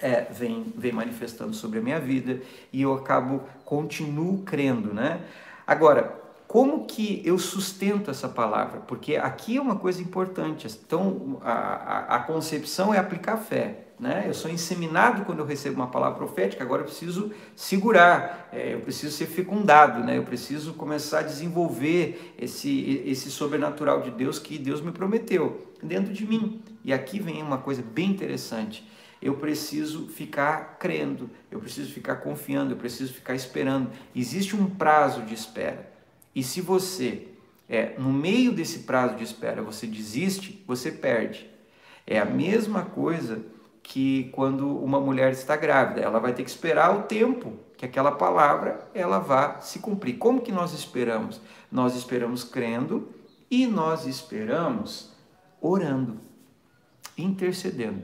[0.00, 2.40] é, vem, vem manifestando sobre a minha vida
[2.72, 5.20] e eu acabo, continuo crendo, né?
[5.66, 8.80] Agora, como que eu sustento essa palavra?
[8.80, 10.66] Porque aqui é uma coisa importante.
[10.86, 13.86] Então, a, a, a concepção é aplicar fé.
[13.98, 14.24] Né?
[14.26, 18.80] Eu sou inseminado quando eu recebo uma palavra profética, agora eu preciso segurar, é, eu
[18.80, 20.18] preciso ser fecundado, né?
[20.18, 26.12] eu preciso começar a desenvolver esse, esse sobrenatural de Deus que Deus me prometeu dentro
[26.12, 26.60] de mim.
[26.84, 28.86] E aqui vem uma coisa bem interessante.
[29.20, 33.90] Eu preciso ficar crendo, eu preciso ficar confiando, eu preciso ficar esperando.
[34.14, 35.90] Existe um prazo de espera.
[36.34, 37.28] E se você,
[37.68, 41.50] é, no meio desse prazo de espera, você desiste, você perde.
[42.06, 43.42] É a mesma coisa
[43.82, 48.12] que quando uma mulher está grávida, ela vai ter que esperar o tempo que aquela
[48.12, 50.18] palavra ela vá se cumprir.
[50.18, 51.40] Como que nós esperamos?
[51.70, 53.08] Nós esperamos crendo
[53.50, 55.12] e nós esperamos
[55.60, 56.20] orando,
[57.16, 58.02] intercedendo.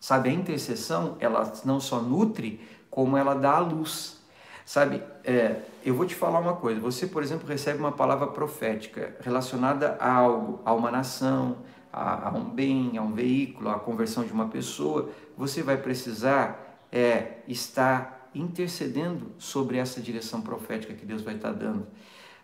[0.00, 4.18] Sabe, a intercessão, ela não só nutre, como ela dá a luz.
[4.64, 6.80] Sabe, é, eu vou te falar uma coisa.
[6.80, 11.58] Você, por exemplo, recebe uma palavra profética relacionada a algo, a uma nação,
[11.92, 15.10] a, a um bem, a um veículo, a conversão de uma pessoa.
[15.36, 21.86] Você vai precisar é, estar intercedendo sobre essa direção profética que Deus vai estar dando.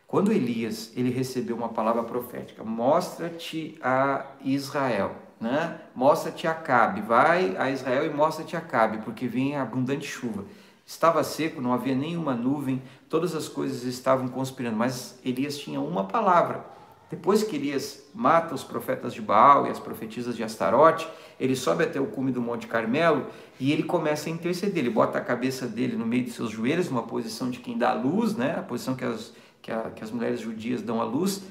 [0.06, 5.78] Quando Elias ele recebeu uma palavra profética, mostra-te a Israel, né?
[5.94, 10.46] Mostra-te a Cabe, vai a Israel e mostra-te a Cabe, porque vem abundante chuva.
[10.86, 16.04] Estava seco, não havia nenhuma nuvem, todas as coisas estavam conspirando, mas Elias tinha uma
[16.04, 16.64] palavra.
[17.10, 21.06] Depois que Elias mata os profetas de Baal e as profetisas de Astarote,
[21.38, 23.26] ele sobe até o cume do Monte Carmelo
[23.60, 24.78] e ele começa a interceder.
[24.78, 27.92] Ele bota a cabeça dele no meio de seus joelhos, uma posição de quem dá
[27.92, 28.56] luz, né?
[28.58, 31.42] a posição que as, que, a, que as mulheres judias dão à luz,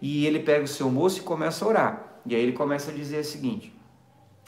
[0.00, 2.11] e ele pega o seu moço e começa a orar.
[2.26, 3.72] E aí ele começa a dizer o seguinte: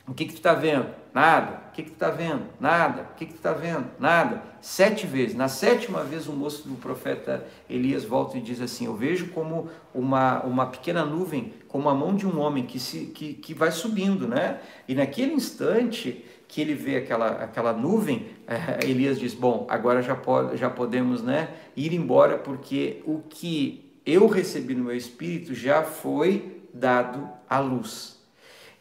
[0.07, 0.87] o que, que tu está vendo?
[1.14, 1.62] Nada.
[1.68, 2.43] O que, que tu está vendo?
[2.61, 3.09] Nada.
[3.12, 3.87] O que, que tu está vendo?
[3.99, 4.43] Nada.
[4.61, 5.35] Sete vezes.
[5.35, 9.68] Na sétima vez, o moço do profeta Elias volta e diz assim: Eu vejo como
[9.95, 13.72] uma, uma pequena nuvem, como a mão de um homem que, se, que, que vai
[13.72, 14.61] subindo, né?
[14.87, 20.14] E naquele instante que ele vê aquela, aquela nuvem, é, Elias diz: Bom, agora já,
[20.14, 25.83] pode, já podemos né, ir embora, porque o que eu recebi no meu espírito já
[25.83, 28.20] foi dado à luz.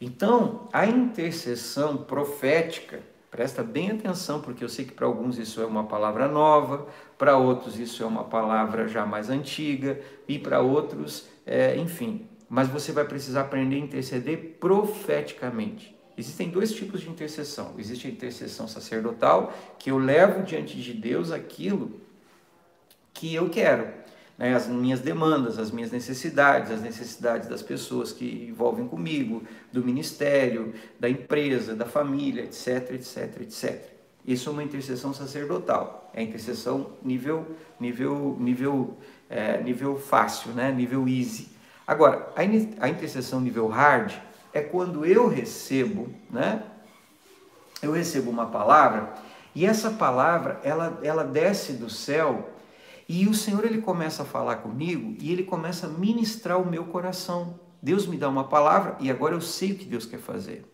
[0.00, 5.64] Então, a intercessão profética, presta bem atenção, porque eu sei que para alguns isso é
[5.64, 6.86] uma palavra nova,
[7.16, 12.26] para outros isso é uma palavra já mais antiga, e para outros, é, enfim.
[12.48, 15.96] Mas você vai precisar aprender a interceder profeticamente.
[16.16, 17.74] Existem dois tipos de intercessão.
[17.78, 22.00] Existe a intercessão sacerdotal, que eu levo diante de Deus aquilo
[23.12, 24.03] que eu quero
[24.36, 29.84] né, as minhas demandas, as minhas necessidades, as necessidades das pessoas que envolvem comigo, do
[29.84, 33.94] ministério, da empresa, da família, etc, etc, etc.
[34.26, 37.46] Isso é uma intercessão sacerdotal, é intercessão nível,
[37.78, 38.96] nível, nível,
[39.28, 41.48] é, nível fácil, né, nível easy.
[41.86, 42.40] Agora, a,
[42.84, 44.12] a intercessão nível hard
[44.52, 46.62] é quando eu recebo, né,
[47.82, 49.12] eu recebo uma palavra
[49.54, 52.53] e essa palavra ela, ela desce do céu
[53.08, 56.84] e o Senhor ele começa a falar comigo e ele começa a ministrar o meu
[56.84, 57.58] coração.
[57.82, 60.64] Deus me dá uma palavra e agora eu sei o que Deus quer fazer.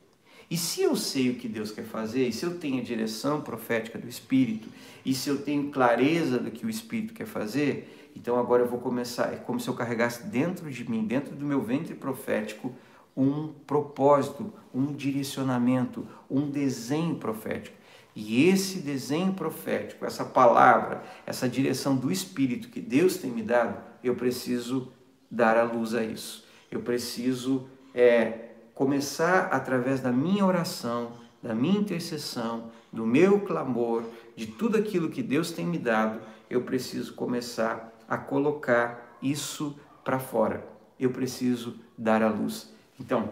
[0.50, 3.40] E se eu sei o que Deus quer fazer, e se eu tenho a direção
[3.40, 4.68] profética do Espírito,
[5.04, 8.80] e se eu tenho clareza do que o Espírito quer fazer, então agora eu vou
[8.80, 12.74] começar, é como se eu carregasse dentro de mim, dentro do meu ventre profético,
[13.16, 17.76] um propósito, um direcionamento, um desenho profético.
[18.20, 23.78] E esse desenho profético, essa palavra, essa direção do Espírito que Deus tem me dado,
[24.04, 24.92] eu preciso
[25.30, 26.44] dar a luz a isso.
[26.70, 31.12] Eu preciso é, começar através da minha oração
[31.42, 34.04] da minha intercessão, do meu clamor,
[34.36, 40.18] de tudo aquilo que Deus tem me dado, eu preciso começar a colocar isso para
[40.18, 40.66] fora.
[40.98, 42.72] Eu preciso dar a luz.
[42.98, 43.30] Então,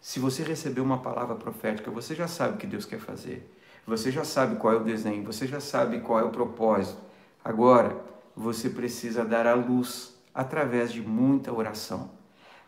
[0.00, 3.48] se você recebeu uma palavra profética, você já sabe o que Deus quer fazer.
[3.86, 7.00] Você já sabe qual é o desenho, você já sabe qual é o propósito.
[7.44, 7.96] Agora,
[8.34, 12.10] você precisa dar a luz através de muita oração.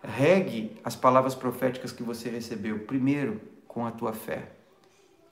[0.02, 4.50] Regue as palavras proféticas que você recebeu, primeiro com a tua fé.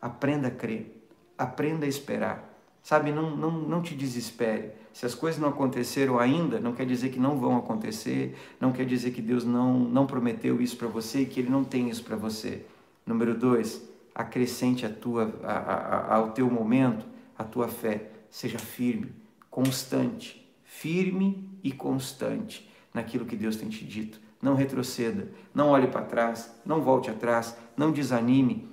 [0.01, 1.05] Aprenda a crer,
[1.37, 2.49] aprenda a esperar.
[2.83, 4.73] Sabe, não, não, não te desespere.
[4.93, 8.85] Se as coisas não aconteceram ainda, não quer dizer que não vão acontecer, não quer
[8.85, 12.03] dizer que Deus não, não prometeu isso para você e que Ele não tem isso
[12.03, 12.65] para você.
[13.07, 13.83] Número dois,
[14.15, 17.07] acrescente a tua, a, a, ao teu momento
[17.39, 18.11] a tua fé.
[18.31, 19.13] Seja firme,
[19.51, 24.21] constante, firme e constante naquilo que Deus tem te dito.
[24.41, 28.69] Não retroceda, não olhe para trás, não volte atrás, não desanime.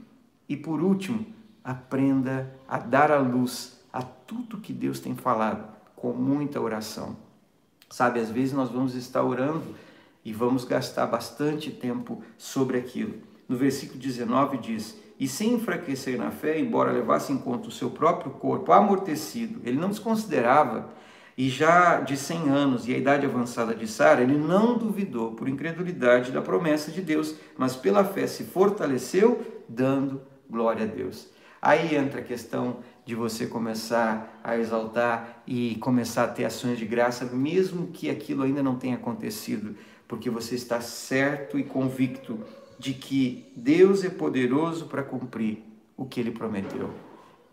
[0.48, 1.26] E por último,
[1.64, 7.18] aprenda a dar a luz a tudo que Deus tem falado com muita oração.
[7.90, 9.76] Sabe, às vezes nós vamos estar orando
[10.24, 13.16] e vamos gastar bastante tempo sobre aquilo.
[13.48, 17.89] No versículo 19 diz: E sem enfraquecer na fé, embora levasse em conta o seu
[17.89, 20.89] próprio corpo amortecido, ele não desconsiderava,
[21.38, 25.47] e já de 100 anos e a idade avançada de Sara, ele não duvidou por
[25.47, 31.30] incredulidade da promessa de Deus, mas pela fé se fortaleceu, dando glória a Deus.
[31.61, 36.86] Aí entra a questão de você começar a exaltar e começar a ter ações de
[36.86, 39.76] graça, mesmo que aquilo ainda não tenha acontecido,
[40.07, 42.39] porque você está certo e convicto
[42.80, 45.62] de que Deus é poderoso para cumprir
[45.98, 46.90] o que ele prometeu.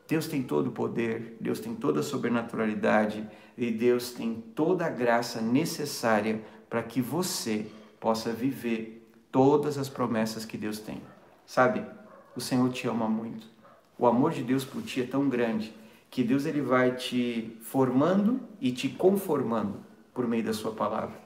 [0.08, 4.88] Deus tem todo o poder, Deus tem toda a sobrenaturalidade e Deus tem toda a
[4.88, 7.66] graça necessária para que você
[7.98, 11.02] possa viver todas as promessas que Deus tem.
[11.44, 11.84] Sabe,
[12.36, 13.48] o Senhor te ama muito.
[13.98, 15.74] O amor de Deus por ti é tão grande
[16.08, 19.80] que Deus ele vai te formando e te conformando
[20.14, 21.18] por meio da sua palavra.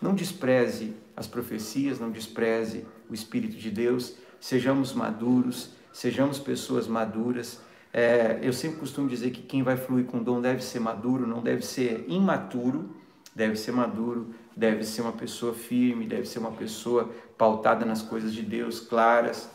[0.00, 4.14] Não despreze as profecias, não despreze o Espírito de Deus.
[4.40, 7.60] Sejamos maduros, sejamos pessoas maduras.
[7.92, 11.42] É, eu sempre costumo dizer que quem vai fluir com dom deve ser maduro, não
[11.42, 12.88] deve ser imaturo,
[13.34, 18.32] deve ser maduro, deve ser uma pessoa firme, deve ser uma pessoa pautada nas coisas
[18.32, 19.50] de Deus, claras.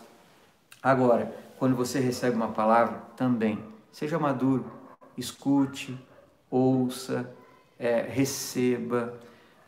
[0.84, 3.60] Agora, quando você recebe uma palavra, também
[3.92, 4.66] seja maduro,
[5.18, 5.98] escute,
[6.50, 7.34] ouça,
[7.80, 9.14] é, receba,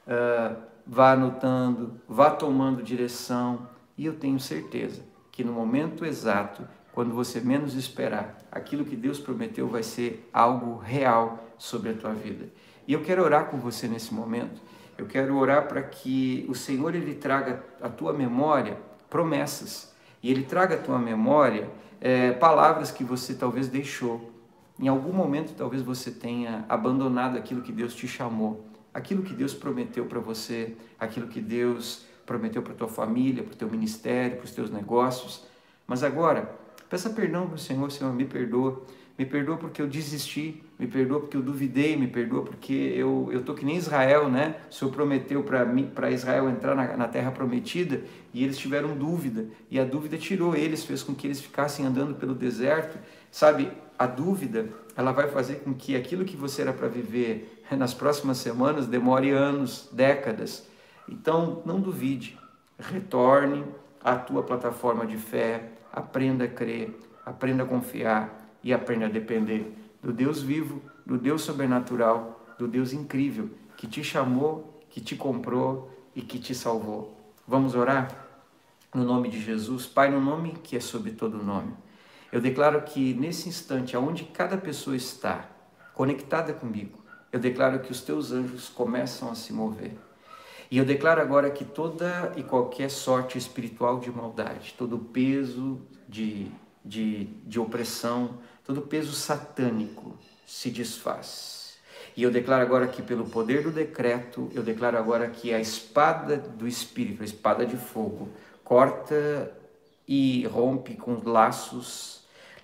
[0.05, 3.67] uh, vá anotando, vá tomando direção,
[3.97, 9.19] e eu tenho certeza que no momento exato, quando você menos esperar, aquilo que Deus
[9.19, 12.49] prometeu vai ser algo real sobre a tua vida.
[12.87, 14.59] E eu quero orar com você nesse momento.
[14.97, 18.79] Eu quero orar para que o Senhor ele traga à tua memória
[19.09, 19.93] promessas
[20.23, 21.69] e ele traga à tua memória
[22.01, 24.31] é, palavras que você talvez deixou.
[24.79, 29.53] Em algum momento, talvez você tenha abandonado aquilo que Deus te chamou, aquilo que Deus
[29.53, 34.45] prometeu para você, aquilo que Deus prometeu para tua família, para o teu ministério, para
[34.45, 35.43] os teus negócios.
[35.87, 36.53] Mas agora,
[36.89, 38.83] peça perdão para o Senhor, Senhor, me perdoa.
[39.17, 43.41] Me perdoa porque eu desisti, me perdoa porque eu duvidei, me perdoa porque eu eu
[43.41, 44.57] tô que nem Israel, né?
[44.69, 48.95] O Senhor prometeu para mim, para Israel entrar na, na, terra prometida e eles tiveram
[48.95, 52.99] dúvida e a dúvida tirou eles, fez com que eles ficassem andando pelo deserto.
[53.31, 57.95] Sabe, a dúvida ela vai fazer com que aquilo que você era para viver nas
[57.95, 60.67] próximas semanas demore anos, décadas.
[61.09, 62.37] Então, não duvide,
[62.77, 63.65] retorne
[64.03, 69.73] à tua plataforma de fé, aprenda a crer, aprenda a confiar e aprenda a depender
[70.01, 75.91] do Deus vivo, do Deus sobrenatural, do Deus incrível que te chamou, que te comprou
[76.15, 77.15] e que te salvou.
[77.47, 78.25] Vamos orar?
[78.93, 81.73] No nome de Jesus, Pai, no nome que é sobre todo nome.
[82.31, 85.45] Eu declaro que nesse instante, aonde cada pessoa está
[85.93, 86.99] conectada comigo,
[87.31, 89.95] eu declaro que os teus anjos começam a se mover.
[90.69, 96.51] E eu declaro agora que toda e qualquer sorte espiritual de maldade, todo peso de,
[96.83, 101.77] de, de opressão, todo peso satânico se desfaz.
[102.17, 106.37] E eu declaro agora que, pelo poder do decreto, eu declaro agora que a espada
[106.37, 108.29] do Espírito, a espada de fogo,
[108.63, 109.51] corta
[110.07, 112.16] e rompe com laços,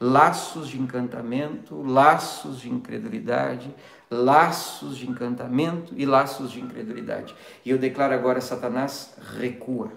[0.04, 3.74] laços de encantamento, laços de incredulidade,
[4.12, 7.34] laços de encantamento e laços de incredulidade.
[7.64, 9.94] E eu declaro agora: Satanás recua,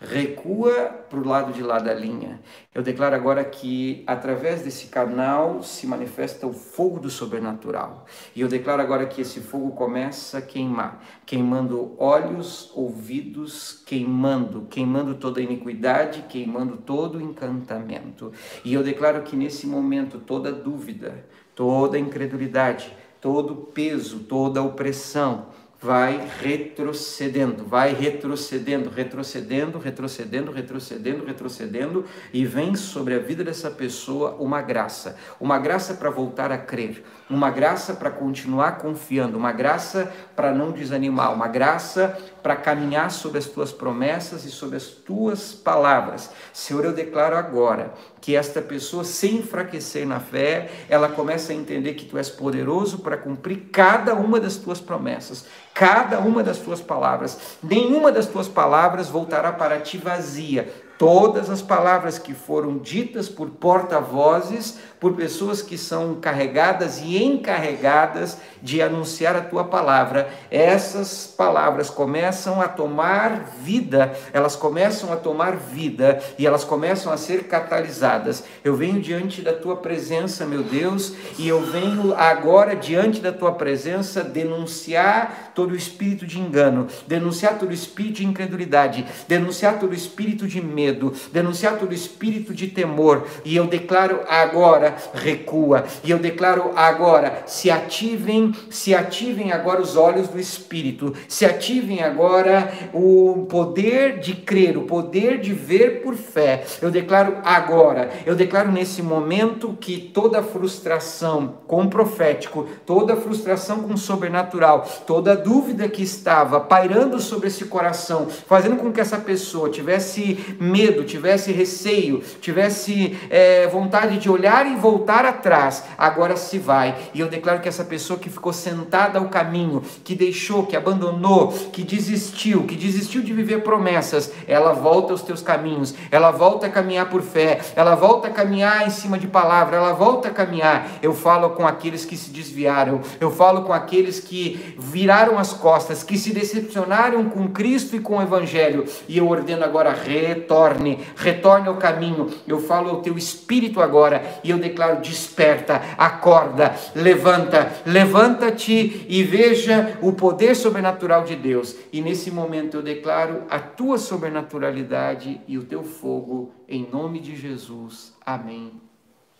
[0.00, 2.40] recua para o lado de lá da linha.
[2.72, 8.06] Eu declaro agora que através desse canal se manifesta o fogo do sobrenatural.
[8.34, 15.16] E eu declaro agora que esse fogo começa a queimar, queimando olhos, ouvidos, queimando, queimando
[15.16, 18.32] toda iniquidade, queimando todo encantamento.
[18.64, 21.26] E eu declaro que nesse momento toda dúvida,
[21.56, 25.46] toda incredulidade, todo peso, toda opressão,
[25.80, 34.34] vai retrocedendo, vai retrocedendo, retrocedendo, retrocedendo, retrocedendo, retrocedendo, e vem sobre a vida dessa pessoa
[34.40, 40.10] uma graça, uma graça para voltar a crer, uma graça para continuar confiando, uma graça
[40.34, 45.52] para não desanimar, uma graça para caminhar sobre as tuas promessas e sobre as tuas
[45.52, 46.30] palavras.
[46.52, 51.94] Senhor, eu declaro agora que esta pessoa, sem enfraquecer na fé, ela começa a entender
[51.94, 56.80] que tu és poderoso para cumprir cada uma das tuas promessas, cada uma das tuas
[56.80, 57.58] palavras.
[57.62, 60.72] Nenhuma das tuas palavras voltará para ti vazia.
[60.98, 68.38] Todas as palavras que foram ditas por porta-vozes por pessoas que são carregadas e encarregadas
[68.62, 70.28] de anunciar a tua palavra.
[70.50, 77.16] Essas palavras começam a tomar vida, elas começam a tomar vida e elas começam a
[77.16, 78.44] ser catalisadas.
[78.64, 83.52] Eu venho diante da tua presença, meu Deus, e eu venho agora diante da tua
[83.52, 89.90] presença denunciar todo o espírito de engano, denunciar todo o espírito de incredulidade, denunciar todo
[89.90, 95.84] o espírito de medo, denunciar todo o espírito de temor, e eu declaro agora recua.
[96.02, 102.02] E eu declaro agora, se ativem, se ativem agora os olhos do Espírito, se ativem
[102.02, 106.64] agora o poder de crer, o poder de ver por fé.
[106.80, 113.82] Eu declaro agora, eu declaro nesse momento que toda frustração com o profético, toda frustração
[113.82, 119.18] com o sobrenatural, toda dúvida que estava pairando sobre esse coração, fazendo com que essa
[119.18, 126.58] pessoa tivesse medo, tivesse receio, tivesse é, vontade de olhar e voltar atrás, agora se
[126.58, 126.96] vai.
[127.12, 131.52] E eu declaro que essa pessoa que ficou sentada ao caminho, que deixou, que abandonou,
[131.72, 136.70] que desistiu, que desistiu de viver promessas, ela volta aos teus caminhos, ela volta a
[136.70, 140.88] caminhar por fé, ela volta a caminhar em cima de palavra, ela volta a caminhar.
[141.02, 146.02] Eu falo com aqueles que se desviaram, eu falo com aqueles que viraram as costas,
[146.02, 151.68] que se decepcionaram com Cristo e com o Evangelho, e eu ordeno agora: retorne, retorne
[151.68, 152.28] ao caminho.
[152.46, 159.98] Eu falo ao teu espírito agora, e eu declaro: desperta, acorda, levanta, levanta-te e veja
[160.00, 161.76] o poder sobrenatural de Deus.
[161.92, 167.34] E nesse momento eu declaro a tua sobrenaturalidade e o teu fogo, em nome de
[167.34, 168.14] Jesus.
[168.24, 168.72] Amém,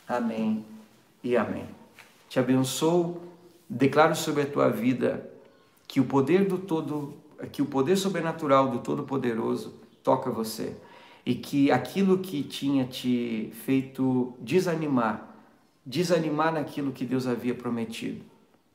[0.06, 0.64] amém
[1.22, 1.66] e amém.
[2.28, 3.22] Te abençoo,
[3.68, 5.28] declaro sobre a tua vida
[5.86, 7.14] que o poder do todo,
[7.52, 10.76] que o poder sobrenatural do Todo-Poderoso toca você
[11.28, 15.28] e que aquilo que tinha te feito desanimar
[15.84, 18.22] desanimar naquilo que Deus havia prometido.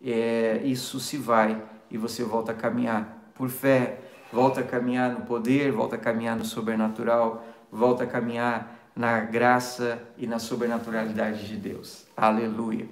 [0.03, 4.01] É, isso se vai e você volta a caminhar por fé,
[4.31, 9.99] volta a caminhar no poder, volta a caminhar no sobrenatural, volta a caminhar na graça
[10.15, 12.05] e na sobrenaturalidade de Deus.
[12.15, 12.87] Aleluia.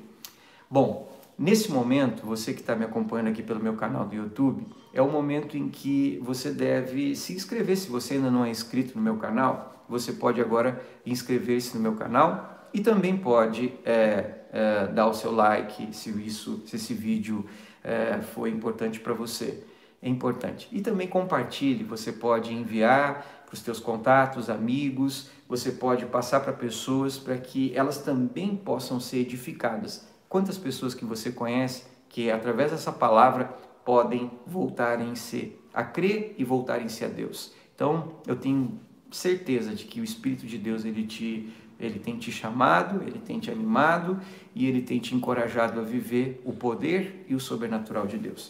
[0.69, 1.10] Bom,
[1.41, 5.09] nesse momento, você que está me acompanhando aqui pelo meu canal do YouTube, é o
[5.09, 7.75] momento em que você deve se inscrever.
[7.75, 11.95] Se você ainda não é inscrito no meu canal, você pode agora inscrever-se no meu
[11.95, 17.45] canal e também pode é, é, dar o seu like se isso, se esse vídeo
[17.83, 19.63] é, foi importante para você.
[20.01, 20.67] É importante.
[20.71, 21.83] E também compartilhe.
[21.83, 25.29] Você pode enviar para os teus contatos, amigos.
[25.47, 30.10] Você pode passar para pessoas para que elas também possam ser edificadas.
[30.31, 33.53] Quantas pessoas que você conhece que através dessa palavra
[33.83, 37.53] podem voltarem-se a crer e voltarem-se a Deus.
[37.75, 38.79] Então, eu tenho
[39.11, 43.41] certeza de que o Espírito de Deus ele te ele tem te chamado, ele tem
[43.41, 44.21] te animado
[44.55, 48.39] e ele tem te encorajado a viver o poder e o sobrenatural de Deus.